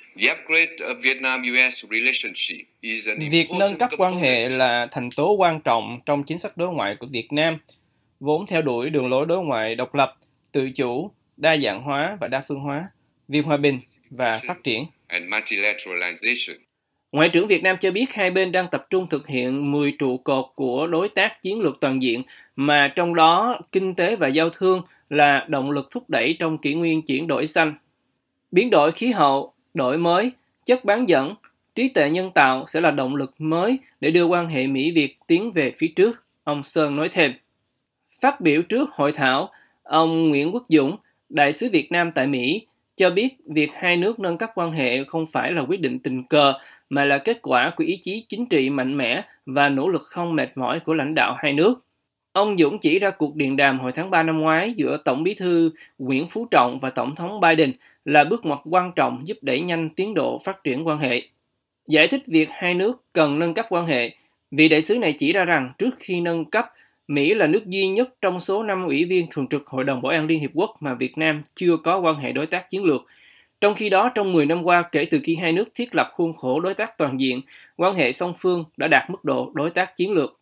Việc 3.31 3.47
nâng 3.59 3.75
cấp 3.77 3.89
quan 3.97 4.15
hệ 4.15 4.49
là 4.49 4.87
thành 4.91 5.09
tố 5.15 5.35
quan 5.35 5.61
trọng 5.61 5.99
trong 6.05 6.23
chính 6.23 6.37
sách 6.37 6.57
đối 6.57 6.73
ngoại 6.73 6.95
của 6.95 7.07
Việt 7.11 7.33
Nam, 7.33 7.57
vốn 8.19 8.45
theo 8.47 8.61
đuổi 8.61 8.89
đường 8.89 9.09
lối 9.09 9.25
đối 9.25 9.45
ngoại 9.45 9.75
độc 9.75 9.95
lập, 9.95 10.15
tự 10.51 10.71
chủ, 10.71 11.11
đa 11.37 11.57
dạng 11.57 11.81
hóa 11.81 12.17
và 12.21 12.27
đa 12.27 12.41
phương 12.47 12.59
hóa, 12.59 12.87
vì 13.27 13.39
hòa 13.39 13.57
bình 13.57 13.79
và 14.09 14.39
phát 14.47 14.63
triển. 14.63 14.85
Ngoại 17.13 17.29
trưởng 17.29 17.47
Việt 17.47 17.63
Nam 17.63 17.77
cho 17.79 17.91
biết 17.91 18.13
hai 18.13 18.31
bên 18.31 18.51
đang 18.51 18.67
tập 18.71 18.85
trung 18.89 19.07
thực 19.09 19.27
hiện 19.27 19.71
10 19.71 19.95
trụ 19.99 20.17
cột 20.17 20.45
của 20.55 20.87
đối 20.87 21.09
tác 21.09 21.41
chiến 21.41 21.61
lược 21.61 21.79
toàn 21.79 22.01
diện, 22.01 22.23
mà 22.55 22.93
trong 22.95 23.15
đó 23.15 23.59
kinh 23.71 23.95
tế 23.95 24.15
và 24.15 24.27
giao 24.27 24.49
thương 24.49 24.81
là 25.09 25.45
động 25.49 25.71
lực 25.71 25.91
thúc 25.91 26.03
đẩy 26.09 26.35
trong 26.39 26.57
kỷ 26.57 26.73
nguyên 26.73 27.01
chuyển 27.01 27.27
đổi 27.27 27.47
xanh. 27.47 27.73
Biến 28.51 28.69
đổi 28.69 28.91
khí 28.91 29.11
hậu, 29.11 29.53
đổi 29.73 29.97
mới, 29.97 30.31
chất 30.65 30.85
bán 30.85 31.09
dẫn, 31.09 31.35
trí 31.75 31.89
tuệ 31.89 32.09
nhân 32.09 32.31
tạo 32.31 32.65
sẽ 32.67 32.81
là 32.81 32.91
động 32.91 33.15
lực 33.15 33.33
mới 33.37 33.77
để 33.99 34.11
đưa 34.11 34.25
quan 34.25 34.47
hệ 34.49 34.67
Mỹ-Việt 34.67 35.15
tiến 35.27 35.51
về 35.51 35.71
phía 35.77 35.87
trước, 35.87 36.23
ông 36.43 36.63
Sơn 36.63 36.95
nói 36.95 37.09
thêm. 37.09 37.33
Phát 38.21 38.41
biểu 38.41 38.61
trước 38.61 38.89
hội 38.91 39.11
thảo, 39.11 39.49
ông 39.83 40.29
Nguyễn 40.29 40.53
Quốc 40.53 40.65
Dũng, 40.69 40.95
đại 41.29 41.53
sứ 41.53 41.69
Việt 41.69 41.91
Nam 41.91 42.11
tại 42.11 42.27
Mỹ, 42.27 42.61
cho 42.95 43.09
biết 43.09 43.35
việc 43.45 43.69
hai 43.73 43.97
nước 43.97 44.19
nâng 44.19 44.37
cấp 44.37 44.51
quan 44.55 44.71
hệ 44.71 45.03
không 45.03 45.25
phải 45.27 45.51
là 45.51 45.61
quyết 45.61 45.81
định 45.81 45.99
tình 45.99 46.23
cờ 46.23 46.53
mà 46.89 47.05
là 47.05 47.17
kết 47.17 47.39
quả 47.41 47.69
của 47.75 47.83
ý 47.83 47.97
chí 48.01 48.25
chính 48.29 48.45
trị 48.45 48.69
mạnh 48.69 48.97
mẽ 48.97 49.23
và 49.45 49.69
nỗ 49.69 49.87
lực 49.87 50.03
không 50.03 50.35
mệt 50.35 50.57
mỏi 50.57 50.79
của 50.79 50.93
lãnh 50.93 51.15
đạo 51.15 51.35
hai 51.37 51.53
nước. 51.53 51.85
Ông 52.31 52.57
Dũng 52.57 52.79
chỉ 52.79 52.99
ra 52.99 53.09
cuộc 53.09 53.35
điện 53.35 53.55
đàm 53.55 53.79
hồi 53.79 53.91
tháng 53.91 54.09
3 54.09 54.23
năm 54.23 54.39
ngoái 54.39 54.71
giữa 54.71 54.97
Tổng 54.97 55.23
bí 55.23 55.33
thư 55.33 55.71
Nguyễn 55.97 56.27
Phú 56.27 56.47
Trọng 56.51 56.79
và 56.79 56.89
Tổng 56.89 57.15
thống 57.15 57.39
Biden 57.39 57.73
là 58.05 58.23
bước 58.23 58.45
ngoặt 58.45 58.59
quan 58.65 58.91
trọng 58.95 59.27
giúp 59.27 59.37
đẩy 59.41 59.61
nhanh 59.61 59.89
tiến 59.89 60.13
độ 60.13 60.39
phát 60.43 60.63
triển 60.63 60.87
quan 60.87 60.97
hệ. 60.97 61.21
Giải 61.87 62.07
thích 62.07 62.23
việc 62.27 62.49
hai 62.51 62.73
nước 62.73 63.03
cần 63.13 63.39
nâng 63.39 63.53
cấp 63.53 63.65
quan 63.69 63.85
hệ, 63.85 64.15
vị 64.51 64.69
đại 64.69 64.81
sứ 64.81 64.97
này 64.97 65.13
chỉ 65.13 65.33
ra 65.33 65.45
rằng 65.45 65.71
trước 65.77 65.95
khi 65.99 66.21
nâng 66.21 66.45
cấp, 66.45 66.65
Mỹ 67.07 67.33
là 67.33 67.47
nước 67.47 67.65
duy 67.65 67.87
nhất 67.87 68.15
trong 68.21 68.39
số 68.39 68.63
5 68.63 68.85
ủy 68.85 69.05
viên 69.05 69.27
thường 69.31 69.47
trực 69.47 69.67
Hội 69.67 69.83
đồng 69.83 70.01
Bảo 70.01 70.11
an 70.11 70.27
Liên 70.27 70.39
Hiệp 70.39 70.51
Quốc 70.53 70.77
mà 70.79 70.93
Việt 70.93 71.17
Nam 71.17 71.41
chưa 71.55 71.77
có 71.83 71.99
quan 71.99 72.15
hệ 72.15 72.31
đối 72.31 72.45
tác 72.45 72.69
chiến 72.69 72.83
lược– 72.83 73.05
trong 73.63 73.75
khi 73.75 73.89
đó, 73.89 74.09
trong 74.15 74.33
10 74.33 74.45
năm 74.45 74.63
qua, 74.63 74.83
kể 74.91 75.05
từ 75.11 75.19
khi 75.23 75.35
hai 75.35 75.51
nước 75.51 75.65
thiết 75.75 75.95
lập 75.95 76.11
khuôn 76.13 76.37
khổ 76.37 76.59
đối 76.59 76.73
tác 76.73 76.97
toàn 76.97 77.19
diện, 77.19 77.41
quan 77.77 77.95
hệ 77.95 78.11
song 78.11 78.33
phương 78.37 78.65
đã 78.77 78.87
đạt 78.87 79.09
mức 79.09 79.23
độ 79.25 79.51
đối 79.53 79.69
tác 79.69 79.97
chiến 79.97 80.11
lược. 80.11 80.39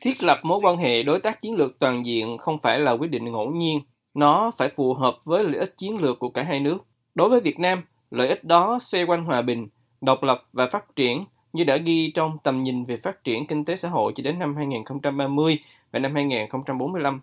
Thiết 0.00 0.22
lập 0.22 0.40
mối 0.42 0.60
quan 0.62 0.76
hệ 0.76 1.02
đối 1.02 1.20
tác 1.20 1.42
chiến 1.42 1.54
lược 1.54 1.78
toàn 1.78 2.04
diện 2.06 2.38
không 2.38 2.58
phải 2.62 2.78
là 2.78 2.92
quyết 2.92 3.10
định 3.10 3.24
ngẫu 3.24 3.50
nhiên, 3.50 3.80
nó 4.14 4.50
phải 4.58 4.68
phù 4.68 4.94
hợp 4.94 5.16
với 5.24 5.44
lợi 5.44 5.60
ích 5.60 5.76
chiến 5.76 5.98
lược 5.98 6.18
của 6.18 6.30
cả 6.30 6.42
hai 6.42 6.60
nước. 6.60 6.78
Đối 7.14 7.28
với 7.28 7.40
Việt 7.40 7.58
Nam, 7.58 7.82
lợi 8.10 8.28
ích 8.28 8.44
đó 8.44 8.78
xoay 8.80 9.04
quanh 9.04 9.24
hòa 9.24 9.42
bình, 9.42 9.68
độc 10.00 10.22
lập 10.22 10.44
và 10.52 10.66
phát 10.66 10.96
triển 10.96 11.24
như 11.52 11.64
đã 11.64 11.76
ghi 11.76 12.10
trong 12.14 12.38
tầm 12.44 12.62
nhìn 12.62 12.84
về 12.84 12.96
phát 12.96 13.24
triển 13.24 13.46
kinh 13.46 13.64
tế 13.64 13.76
xã 13.76 13.88
hội 13.88 14.12
cho 14.16 14.22
đến 14.22 14.38
năm 14.38 14.56
2030 14.56 15.58
và 15.92 15.98
năm 15.98 16.14
2045. 16.14 17.20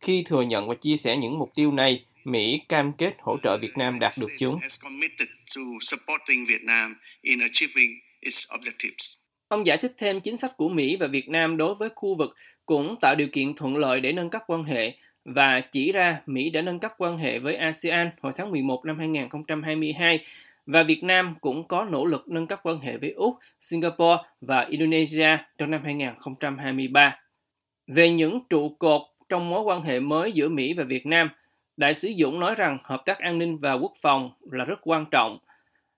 Khi 0.00 0.22
thừa 0.26 0.42
nhận 0.42 0.68
và 0.68 0.74
chia 0.74 0.96
sẻ 0.96 1.16
những 1.16 1.38
mục 1.38 1.50
tiêu 1.54 1.72
này, 1.72 2.04
Mỹ 2.24 2.60
cam 2.68 2.92
kết 2.92 3.14
hỗ 3.20 3.36
trợ 3.42 3.56
Việt 3.56 3.78
Nam 3.78 3.98
đạt 3.98 4.12
được 4.20 4.28
chúng. 4.38 4.60
Ông 9.48 9.66
giải 9.66 9.76
thích 9.76 9.94
thêm 9.98 10.20
chính 10.20 10.36
sách 10.36 10.56
của 10.56 10.68
Mỹ 10.68 10.96
và 10.96 11.06
Việt 11.06 11.28
Nam 11.28 11.56
đối 11.56 11.74
với 11.74 11.88
khu 11.94 12.14
vực 12.14 12.36
cũng 12.66 12.96
tạo 13.00 13.14
điều 13.14 13.28
kiện 13.32 13.54
thuận 13.54 13.76
lợi 13.76 14.00
để 14.00 14.12
nâng 14.12 14.30
cấp 14.30 14.42
quan 14.46 14.64
hệ 14.64 14.94
và 15.24 15.60
chỉ 15.72 15.92
ra 15.92 16.20
Mỹ 16.26 16.50
đã 16.50 16.62
nâng 16.62 16.78
cấp 16.78 16.94
quan 16.98 17.18
hệ 17.18 17.38
với 17.38 17.56
ASEAN 17.56 18.10
hồi 18.20 18.32
tháng 18.36 18.50
11 18.50 18.84
năm 18.84 18.98
2022 18.98 20.24
và 20.66 20.82
Việt 20.82 21.02
Nam 21.02 21.34
cũng 21.40 21.68
có 21.68 21.84
nỗ 21.84 22.04
lực 22.04 22.28
nâng 22.28 22.46
cấp 22.46 22.60
quan 22.62 22.80
hệ 22.80 22.96
với 22.96 23.10
Úc, 23.10 23.34
Singapore 23.60 24.22
và 24.40 24.60
Indonesia 24.60 25.36
trong 25.58 25.70
năm 25.70 25.80
2023. 25.84 27.16
Về 27.86 28.10
những 28.10 28.40
trụ 28.50 28.76
cột 28.78 29.02
trong 29.30 29.50
mối 29.50 29.60
quan 29.60 29.82
hệ 29.82 30.00
mới 30.00 30.32
giữa 30.32 30.48
Mỹ 30.48 30.74
và 30.74 30.84
Việt 30.84 31.06
Nam, 31.06 31.30
Đại 31.76 31.94
sứ 31.94 32.12
Dũng 32.18 32.40
nói 32.40 32.54
rằng 32.54 32.78
hợp 32.84 33.02
tác 33.06 33.18
an 33.18 33.38
ninh 33.38 33.58
và 33.58 33.72
quốc 33.72 33.92
phòng 34.02 34.30
là 34.50 34.64
rất 34.64 34.78
quan 34.82 35.06
trọng. 35.10 35.38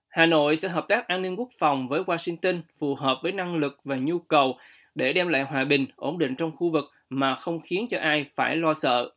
Hà 0.09 0.25
Nội 0.25 0.57
sẽ 0.57 0.69
hợp 0.69 0.85
tác 0.87 1.07
an 1.07 1.21
ninh 1.21 1.35
quốc 1.35 1.49
phòng 1.59 1.87
với 1.87 2.03
Washington 2.03 2.61
phù 2.79 2.95
hợp 2.95 3.19
với 3.23 3.31
năng 3.31 3.55
lực 3.55 3.79
và 3.83 3.95
nhu 3.95 4.19
cầu 4.19 4.57
để 4.95 5.13
đem 5.13 5.27
lại 5.27 5.43
hòa 5.43 5.63
bình, 5.63 5.85
ổn 5.95 6.17
định 6.17 6.35
trong 6.35 6.55
khu 6.55 6.69
vực 6.69 6.85
mà 7.09 7.35
không 7.35 7.59
khiến 7.61 7.87
cho 7.91 7.99
ai 7.99 8.25
phải 8.35 8.55
lo 8.55 8.73
sợ. 8.73 9.11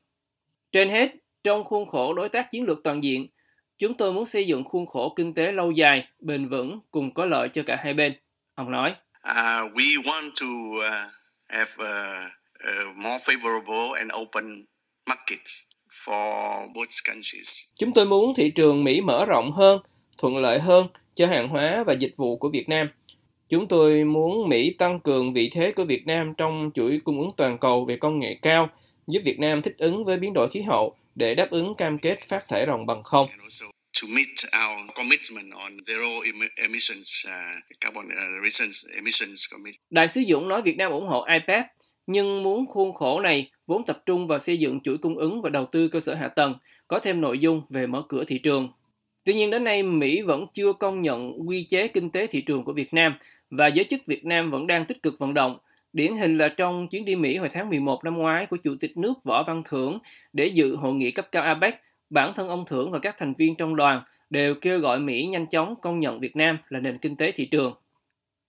Trên 0.73 0.91
hết, 0.91 1.15
trong 1.45 1.65
khuôn 1.65 1.89
khổ 1.89 2.15
đối 2.15 2.29
tác 2.29 2.51
chiến 2.51 2.65
lược 2.65 2.79
toàn 2.85 3.03
diện, 3.03 3.27
chúng 3.79 3.95
tôi 3.95 4.13
muốn 4.13 4.27
xây 4.27 4.47
dựng 4.47 4.65
khuôn 4.65 4.87
khổ 4.87 5.13
kinh 5.17 5.35
tế 5.35 5.53
lâu 5.53 5.71
dài, 5.71 6.09
bền 6.19 6.49
vững 6.49 6.81
cùng 6.91 7.15
có 7.15 7.25
lợi 7.25 7.49
cho 7.49 7.63
cả 7.67 7.77
hai 7.77 7.95
bên. 7.95 8.13
Ông 8.55 8.71
nói. 8.71 8.95
Uh, 9.31 9.73
we 9.75 10.03
want 10.03 10.31
to 10.41 10.47
uh, 10.77 11.11
have 11.49 11.91
a, 11.91 12.31
more 12.97 13.19
favorable 13.19 13.93
and 13.99 14.11
open 14.23 14.65
markets 15.07 15.63
for 16.05 16.59
both 16.75 16.91
countries. 17.09 17.61
Chúng 17.79 17.93
tôi 17.95 18.07
muốn 18.07 18.35
thị 18.35 18.51
trường 18.51 18.85
Mỹ 18.85 19.01
mở 19.01 19.25
rộng 19.25 19.53
hơn, 19.53 19.81
thuận 20.19 20.37
lợi 20.37 20.59
hơn 20.59 20.87
cho 21.15 21.27
hàng 21.27 21.49
hóa 21.49 21.85
và 21.87 21.93
dịch 21.93 22.13
vụ 22.17 22.37
của 22.37 22.49
Việt 22.49 22.69
Nam. 22.69 22.89
Chúng 23.49 23.69
tôi 23.69 24.05
muốn 24.05 24.49
Mỹ 24.49 24.75
tăng 24.79 25.01
cường 25.01 25.33
vị 25.33 25.51
thế 25.53 25.73
của 25.73 25.85
Việt 25.85 26.07
Nam 26.07 26.35
trong 26.35 26.71
chuỗi 26.75 27.01
cung 27.05 27.21
ứng 27.21 27.31
toàn 27.37 27.59
cầu 27.59 27.85
về 27.85 27.97
công 27.97 28.19
nghệ 28.19 28.39
cao, 28.43 28.69
giúp 29.07 29.21
Việt 29.25 29.39
Nam 29.39 29.63
thích 29.63 29.75
ứng 29.79 30.05
với 30.05 30.17
biến 30.17 30.33
đổi 30.33 30.49
khí 30.51 30.61
hậu 30.63 30.97
để 31.15 31.35
đáp 31.35 31.51
ứng 31.51 31.75
cam 31.75 31.99
kết 31.99 32.19
phát 32.29 32.49
thải 32.49 32.67
ròng 32.67 32.87
bằng 32.87 33.03
không. 33.03 33.29
To 34.03 34.09
meet 34.09 34.29
our 34.29 34.91
commitment 34.95 35.53
on 35.53 35.73
zero 35.87 36.23
emissions, 36.57 37.27
uh, 37.27 37.81
carbon 37.81 38.07
uh, 38.07 38.95
emissions 38.95 39.55
Đại 39.91 40.09
sứ 40.09 40.23
Dũng 40.29 40.49
nói 40.49 40.63
Việt 40.63 40.77
Nam 40.77 40.93
ủng 40.93 41.09
hộ 41.09 41.25
IPAC, 41.25 41.67
nhưng 42.07 42.43
muốn 42.43 42.67
khuôn 42.67 42.95
khổ 42.95 43.21
này 43.21 43.51
vốn 43.67 43.85
tập 43.87 44.03
trung 44.07 44.27
vào 44.27 44.39
xây 44.39 44.59
dựng 44.59 44.81
chuỗi 44.81 44.99
cung 44.99 45.19
ứng 45.19 45.43
và 45.43 45.51
đầu 45.51 45.67
tư 45.67 45.89
cơ 45.89 46.01
sở 46.01 46.15
hạ 46.15 46.29
tầng, 46.29 46.55
có 46.89 46.99
thêm 46.99 47.21
nội 47.21 47.39
dung 47.39 47.63
về 47.71 47.87
mở 47.87 48.03
cửa 48.09 48.25
thị 48.25 48.39
trường. 48.39 48.69
Tuy 49.25 49.35
nhiên 49.35 49.51
đến 49.51 49.65
nay 49.65 49.83
Mỹ 49.83 50.23
vẫn 50.23 50.47
chưa 50.53 50.73
công 50.73 51.03
nhận 51.03 51.49
quy 51.49 51.65
chế 51.65 51.89
kinh 51.89 52.11
tế 52.11 52.27
thị 52.27 52.41
trường 52.41 52.65
của 52.65 52.73
Việt 52.73 52.95
Nam 52.95 53.15
và 53.51 53.67
giới 53.67 53.85
chức 53.85 54.07
Việt 54.07 54.25
Nam 54.25 54.51
vẫn 54.51 54.67
đang 54.67 54.85
tích 54.85 55.03
cực 55.03 55.19
vận 55.19 55.35
động. 55.35 55.59
Điển 55.93 56.15
hình 56.15 56.39
là 56.39 56.49
trong 56.49 56.89
chuyến 56.89 57.05
đi 57.05 57.17
Mỹ 57.17 57.37
hồi 57.37 57.49
tháng 57.49 57.69
11 57.69 58.05
năm 58.05 58.19
ngoái 58.19 58.47
của 58.47 58.57
Chủ 58.57 58.75
tịch 58.81 58.97
nước 58.97 59.25
Võ 59.25 59.43
Văn 59.43 59.63
Thưởng 59.69 59.99
để 60.33 60.47
dự 60.47 60.77
hội 60.77 60.95
nghị 60.95 61.11
cấp 61.11 61.29
cao 61.33 61.43
APEC, 61.43 61.83
bản 62.11 62.33
thân 62.37 62.49
ông 62.49 62.65
Thưởng 62.67 62.91
và 62.91 62.99
các 62.99 63.17
thành 63.19 63.35
viên 63.35 63.57
trong 63.57 63.77
đoàn 63.77 64.03
đều 64.31 64.55
kêu 64.55 64.79
gọi 64.79 65.01
Mỹ 65.01 65.27
nhanh 65.27 65.47
chóng 65.47 65.75
công 65.83 66.01
nhận 66.01 66.21
Việt 66.21 66.37
Nam 66.37 66.59
là 66.69 66.81
nền 66.81 66.99
kinh 66.99 67.17
tế 67.17 67.33
thị 67.33 67.47
trường. 67.47 67.75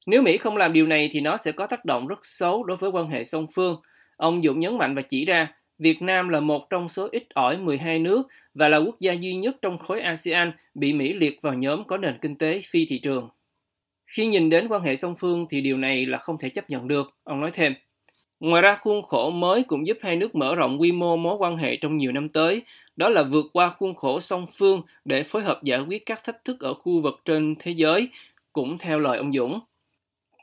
Nếu 0.08 0.22
Mỹ 0.22 0.38
không 0.38 0.58
làm 0.58 0.74
điều 0.74 0.88
này 0.88 1.10
thì 1.12 1.22
nó 1.22 1.38
sẽ 1.38 1.52
có 1.52 1.68
tác 1.68 1.86
động 1.86 2.08
rất 2.08 2.20
xấu 2.22 2.64
đối 2.64 2.78
với 2.78 2.90
quan 2.90 3.10
hệ 3.10 3.24
song 3.24 3.48
phương. 3.56 3.82
Ông 4.18 4.42
Dũng 4.44 4.60
nhấn 4.60 4.78
mạnh 4.78 4.96
và 4.96 5.02
chỉ 5.02 5.26
ra 5.26 5.54
Việt 5.80 6.02
Nam 6.02 6.30
là 6.30 6.40
một 6.40 6.70
trong 6.70 6.90
số 6.90 7.10
ít 7.12 7.24
ỏi 7.34 7.58
12 7.58 8.00
nước 8.00 8.28
và 8.54 8.68
là 8.68 8.78
quốc 8.78 9.00
gia 9.00 9.14
duy 9.14 9.36
nhất 9.36 9.56
trong 9.62 9.78
khối 9.78 10.02
ASEAN 10.02 10.52
bị 10.74 10.94
Mỹ 10.94 11.14
liệt 11.14 11.42
vào 11.42 11.54
nhóm 11.54 11.84
có 11.88 11.98
nền 11.98 12.18
kinh 12.22 12.36
tế 12.36 12.62
phi 12.64 12.86
thị 12.90 13.00
trường. 13.00 13.30
Khi 14.06 14.26
nhìn 14.26 14.50
đến 14.50 14.68
quan 14.68 14.82
hệ 14.82 14.96
song 14.96 15.16
phương 15.18 15.46
thì 15.50 15.62
điều 15.62 15.78
này 15.78 16.06
là 16.06 16.18
không 16.18 16.38
thể 16.38 16.50
chấp 16.50 16.70
nhận 16.70 16.88
được, 16.88 17.14
ông 17.24 17.42
nói 17.42 17.52
thêm. 17.54 17.74
Ngoài 18.40 18.62
ra, 18.62 18.76
khuôn 18.76 19.02
khổ 19.04 19.30
mới 19.30 19.64
cũng 19.64 19.88
giúp 19.88 19.98
hai 20.02 20.16
nước 20.16 20.36
mở 20.36 20.56
rộng 20.56 20.82
quy 20.82 20.92
mô 20.92 21.18
mối 21.18 21.36
quan 21.40 21.58
hệ 21.58 21.76
trong 21.76 21.98
nhiều 21.98 22.12
năm 22.12 22.30
tới, 22.30 22.62
đó 22.96 23.10
là 23.10 23.24
vượt 23.24 23.46
qua 23.54 23.70
khuôn 23.70 23.96
khổ 23.96 24.20
song 24.20 24.46
phương 24.58 24.82
để 25.06 25.24
phối 25.24 25.44
hợp 25.44 25.64
giải 25.64 25.80
quyết 25.80 26.06
các 26.06 26.24
thách 26.24 26.46
thức 26.46 26.60
ở 26.60 26.74
khu 26.74 27.02
vực 27.02 27.22
trên 27.26 27.56
thế 27.60 27.72
giới, 27.72 28.10
cũng 28.54 28.78
theo 28.78 29.00
lời 29.00 29.18
ông 29.18 29.34
Dũng. 29.34 29.60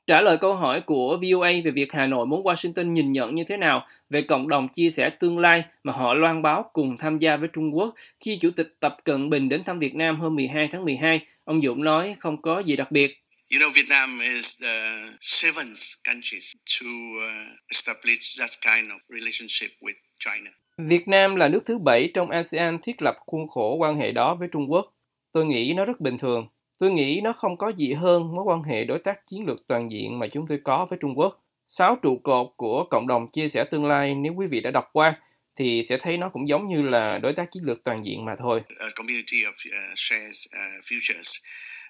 Trả 0.07 0.21
lời 0.21 0.39
câu 0.41 0.55
hỏi 0.55 0.81
của 0.81 1.17
VOA 1.17 1.51
về 1.65 1.71
việc 1.71 1.93
Hà 1.93 2.07
Nội 2.07 2.27
muốn 2.27 2.43
Washington 2.43 2.93
nhìn 2.93 3.13
nhận 3.13 3.35
như 3.35 3.45
thế 3.45 3.57
nào 3.57 3.87
về 4.11 4.23
cộng 4.23 4.49
đồng 4.49 4.69
chia 4.69 4.91
sẻ 4.91 5.11
tương 5.11 5.39
lai 5.39 5.65
mà 5.85 5.93
họ 5.93 6.15
loan 6.15 6.43
báo 6.43 6.71
cùng 6.73 6.97
tham 6.99 7.19
gia 7.19 7.37
với 7.37 7.49
Trung 7.53 7.77
Quốc 7.77 7.95
khi 8.21 8.39
Chủ 8.41 8.51
tịch 8.57 8.77
Tập 8.81 8.97
Cận 9.05 9.31
Bình 9.31 9.49
đến 9.49 9.65
thăm 9.65 9.79
Việt 9.79 9.95
Nam 9.95 10.21
hôm 10.21 10.35
12 10.35 10.69
tháng 10.73 10.85
12, 10.85 11.21
ông 11.45 11.63
Dũng 11.63 11.85
nói 11.85 12.17
không 12.19 12.43
có 12.43 12.59
gì 12.59 12.77
đặc 12.77 12.91
biệt. 12.91 13.25
You 13.51 13.61
know, 13.61 13.71
Vietnam 13.75 14.19
is 14.37 14.63
the 14.63 14.91
seventh 15.21 15.81
country 16.05 16.39
to 16.81 16.87
uh, 16.87 17.59
establish 17.69 18.39
that 18.39 18.51
kind 18.61 18.91
of 18.91 18.99
relationship 19.09 19.71
with 19.81 19.95
China. 20.19 20.51
Việt 20.79 21.09
Nam 21.09 21.37
là 21.37 21.49
nước 21.49 21.61
thứ 21.67 21.79
bảy 21.79 22.11
trong 22.15 22.31
ASEAN 22.31 22.79
thiết 22.83 23.03
lập 23.03 23.17
khuôn 23.27 23.49
khổ 23.49 23.77
quan 23.81 23.97
hệ 23.97 24.13
đó 24.13 24.35
với 24.35 24.49
Trung 24.53 24.73
Quốc. 24.73 24.95
Tôi 25.33 25.47
nghĩ 25.47 25.73
nó 25.77 25.85
rất 25.85 26.01
bình 26.01 26.19
thường. 26.19 26.47
Tôi 26.79 26.93
nghĩ 26.93 27.21
nó 27.25 27.33
không 27.33 27.57
có 27.57 27.69
gì 27.69 27.93
hơn 27.93 28.35
mối 28.35 28.45
quan 28.45 28.63
hệ 28.63 28.85
đối 28.85 28.99
tác 28.99 29.19
chiến 29.25 29.47
lược 29.47 29.67
toàn 29.69 29.91
diện 29.91 30.19
mà 30.19 30.27
chúng 30.27 30.47
tôi 30.47 30.61
có 30.65 30.87
với 30.91 30.99
Trung 31.03 31.19
Quốc. 31.19 31.41
Sáu 31.67 31.97
trụ 32.03 32.21
cột 32.23 32.47
của 32.57 32.85
cộng 32.91 33.07
đồng 33.07 33.31
chia 33.31 33.49
sẻ 33.49 33.65
tương 33.65 33.87
lai 33.87 34.15
nếu 34.15 34.35
quý 34.35 34.47
vị 34.51 34.61
đã 34.61 34.71
đọc 34.71 34.91
qua 34.93 35.15
thì 35.57 35.83
sẽ 35.83 35.97
thấy 36.01 36.17
nó 36.17 36.29
cũng 36.29 36.49
giống 36.49 36.69
như 36.69 36.83
là 36.83 37.19
đối 37.19 37.33
tác 37.33 37.53
chiến 37.53 37.63
lược 37.65 37.85
toàn 37.85 38.05
diện 38.05 38.25
mà 38.25 38.37
thôi. 38.39 38.63
A 38.79 38.87
community 38.97 39.37
of 39.37 39.51
uh, 39.51 39.93
shares 39.97 40.47
uh, 40.47 40.85
futures. 40.85 41.41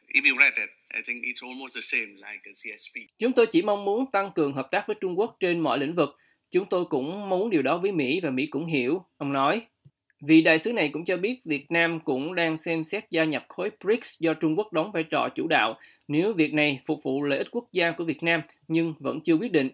If 0.08 0.22
you 0.30 0.38
read 0.38 0.54
it, 0.56 0.70
I 0.94 1.00
think 1.06 1.24
it's 1.24 1.48
almost 1.48 1.74
the 1.74 1.80
same 1.80 2.06
like 2.06 2.42
a 2.44 2.52
CSP. 2.52 2.94
Chúng 3.18 3.32
tôi 3.32 3.46
chỉ 3.46 3.62
mong 3.62 3.84
muốn 3.84 4.10
tăng 4.10 4.30
cường 4.34 4.52
hợp 4.52 4.68
tác 4.70 4.84
với 4.86 4.96
Trung 5.00 5.18
Quốc 5.18 5.36
trên 5.40 5.60
mọi 5.60 5.78
lĩnh 5.78 5.94
vực. 5.94 6.18
Chúng 6.50 6.68
tôi 6.68 6.84
cũng 6.84 7.28
muốn 7.28 7.50
điều 7.50 7.62
đó 7.62 7.78
với 7.78 7.92
Mỹ 7.92 8.20
và 8.22 8.30
Mỹ 8.30 8.46
cũng 8.46 8.66
hiểu, 8.66 9.04
ông 9.16 9.32
nói. 9.32 9.62
Vị 10.26 10.42
đại 10.42 10.58
sứ 10.58 10.72
này 10.72 10.90
cũng 10.92 11.04
cho 11.04 11.16
biết 11.16 11.44
Việt 11.44 11.70
Nam 11.70 12.00
cũng 12.00 12.34
đang 12.34 12.56
xem 12.56 12.84
xét 12.84 13.04
gia 13.10 13.24
nhập 13.24 13.44
khối 13.48 13.70
BRICS 13.84 14.20
do 14.20 14.34
Trung 14.34 14.58
Quốc 14.58 14.72
đóng 14.72 14.92
vai 14.92 15.02
trò 15.02 15.28
chủ 15.34 15.46
đạo 15.46 15.78
nếu 16.08 16.32
việc 16.32 16.54
này 16.54 16.80
phục 16.86 17.02
vụ 17.02 17.22
lợi 17.22 17.38
ích 17.38 17.48
quốc 17.50 17.64
gia 17.72 17.90
của 17.90 18.04
Việt 18.04 18.22
Nam 18.22 18.40
nhưng 18.68 18.94
vẫn 18.98 19.20
chưa 19.20 19.34
quyết 19.34 19.52
định. 19.52 19.70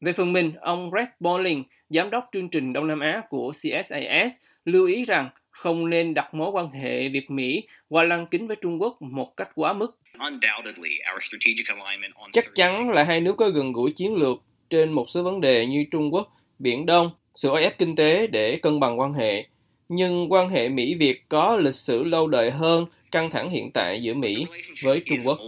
Về 0.00 0.12
phần 0.12 0.32
mình, 0.32 0.52
ông 0.60 0.90
Greg 0.90 1.06
Bolling, 1.20 1.64
giám 1.88 2.10
đốc 2.10 2.28
chương 2.32 2.48
trình 2.48 2.72
Đông 2.72 2.86
Nam 2.86 3.00
Á 3.00 3.22
của 3.28 3.50
CSIS, 3.50 4.32
lưu 4.64 4.86
ý 4.86 5.04
rằng 5.04 5.30
không 5.50 5.90
nên 5.90 6.14
đặt 6.14 6.34
mối 6.34 6.50
quan 6.50 6.70
hệ 6.70 7.08
Việt-Mỹ 7.08 7.62
qua 7.88 8.04
lăng 8.04 8.26
kính 8.26 8.46
với 8.46 8.56
Trung 8.56 8.82
Quốc 8.82 9.02
một 9.02 9.36
cách 9.36 9.48
quá 9.54 9.72
mức. 9.72 9.98
Chắc 12.32 12.44
chắn 12.54 12.90
là 12.90 13.04
hai 13.04 13.20
nước 13.20 13.36
có 13.36 13.48
gần 13.48 13.72
gũi 13.72 13.92
chiến 13.92 14.14
lược 14.14 14.42
trên 14.70 14.92
một 14.92 15.04
số 15.08 15.22
vấn 15.22 15.40
đề 15.40 15.66
như 15.66 15.84
Trung 15.90 16.14
Quốc, 16.14 16.32
Biển 16.58 16.86
Đông, 16.86 17.10
sự 17.34 17.56
ép 17.56 17.78
kinh 17.78 17.96
tế 17.96 18.26
để 18.26 18.58
cân 18.62 18.80
bằng 18.80 19.00
quan 19.00 19.12
hệ 19.12 19.46
nhưng 19.88 20.32
quan 20.32 20.48
hệ 20.48 20.68
Mỹ-Việt 20.68 21.28
có 21.28 21.56
lịch 21.56 21.74
sử 21.74 22.04
lâu 22.04 22.26
đời 22.26 22.50
hơn 22.50 22.86
căng 23.10 23.30
thẳng 23.30 23.50
hiện 23.50 23.70
tại 23.74 24.02
giữa 24.02 24.14
Mỹ 24.14 24.46
với 24.82 25.02
Trung 25.06 25.18
Quốc. 25.24 25.38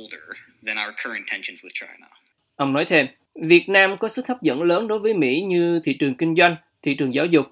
Ông 2.57 2.73
nói 2.73 2.85
thêm, 2.85 3.07
Việt 3.35 3.69
Nam 3.69 3.97
có 4.01 4.09
sức 4.09 4.27
hấp 4.27 4.43
dẫn 4.43 4.63
lớn 4.63 4.89
đối 4.89 4.99
với 4.99 5.15
Mỹ 5.15 5.43
như 5.43 5.81
thị 5.85 5.95
trường 5.95 6.15
kinh 6.15 6.35
doanh, 6.37 6.57
thị 6.83 6.95
trường 6.95 7.15
giáo 7.15 7.27
dục. 7.27 7.47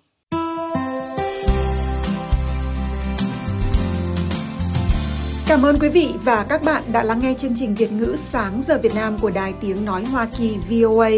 Cảm 5.46 5.62
ơn 5.62 5.76
quý 5.80 5.88
vị 5.88 6.08
và 6.24 6.46
các 6.48 6.62
bạn 6.62 6.82
đã 6.92 7.02
lắng 7.02 7.20
nghe 7.22 7.34
chương 7.38 7.54
trình 7.56 7.74
Việt 7.74 7.92
ngữ 7.92 8.16
sáng 8.18 8.62
giờ 8.68 8.78
Việt 8.82 8.94
Nam 8.94 9.16
của 9.20 9.30
Đài 9.30 9.54
Tiếng 9.60 9.84
Nói 9.84 10.04
Hoa 10.04 10.28
Kỳ 10.38 10.56
VOA. 10.70 11.10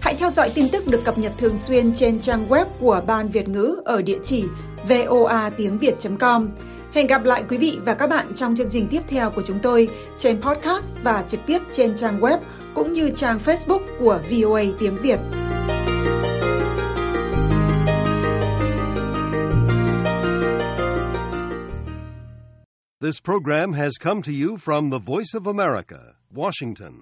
Hãy 0.00 0.14
theo 0.14 0.30
dõi 0.30 0.50
tin 0.54 0.64
tức 0.72 0.86
được 0.86 1.04
cập 1.04 1.18
nhật 1.18 1.32
thường 1.38 1.58
xuyên 1.58 1.94
trên 1.94 2.20
trang 2.20 2.46
web 2.48 2.64
của 2.80 3.02
Ban 3.06 3.28
Việt 3.28 3.48
ngữ 3.48 3.82
ở 3.84 4.02
địa 4.02 4.18
chỉ 4.24 4.44
voa 4.88 5.50
tiếng 5.50 5.78
việt.com. 5.78 6.48
Hẹn 6.92 7.06
gặp 7.06 7.24
lại 7.24 7.44
quý 7.48 7.58
vị 7.58 7.78
và 7.84 7.94
các 7.94 8.10
bạn 8.10 8.26
trong 8.34 8.56
chương 8.56 8.70
trình 8.70 8.86
tiếp 8.90 9.02
theo 9.08 9.30
của 9.30 9.42
chúng 9.46 9.58
tôi 9.62 9.88
trên 10.18 10.42
podcast 10.42 10.96
và 11.02 11.24
trực 11.28 11.40
tiếp 11.46 11.58
trên 11.72 11.96
trang 11.96 12.20
web 12.20 12.38
cũng 12.74 12.92
như 12.92 13.10
trang 13.10 13.38
Facebook 13.44 13.80
của 13.98 14.20
VOA 14.30 14.62
tiếng 14.78 14.96
Việt. 14.96 15.18
This 23.02 23.18
program 23.24 23.72
has 23.72 23.92
come 23.98 24.20
to 24.22 24.32
you 24.32 24.58
from 24.58 24.90
the 24.90 24.98
Voice 24.98 25.32
of 25.32 25.46
America, 25.46 26.16
Washington. 26.34 26.92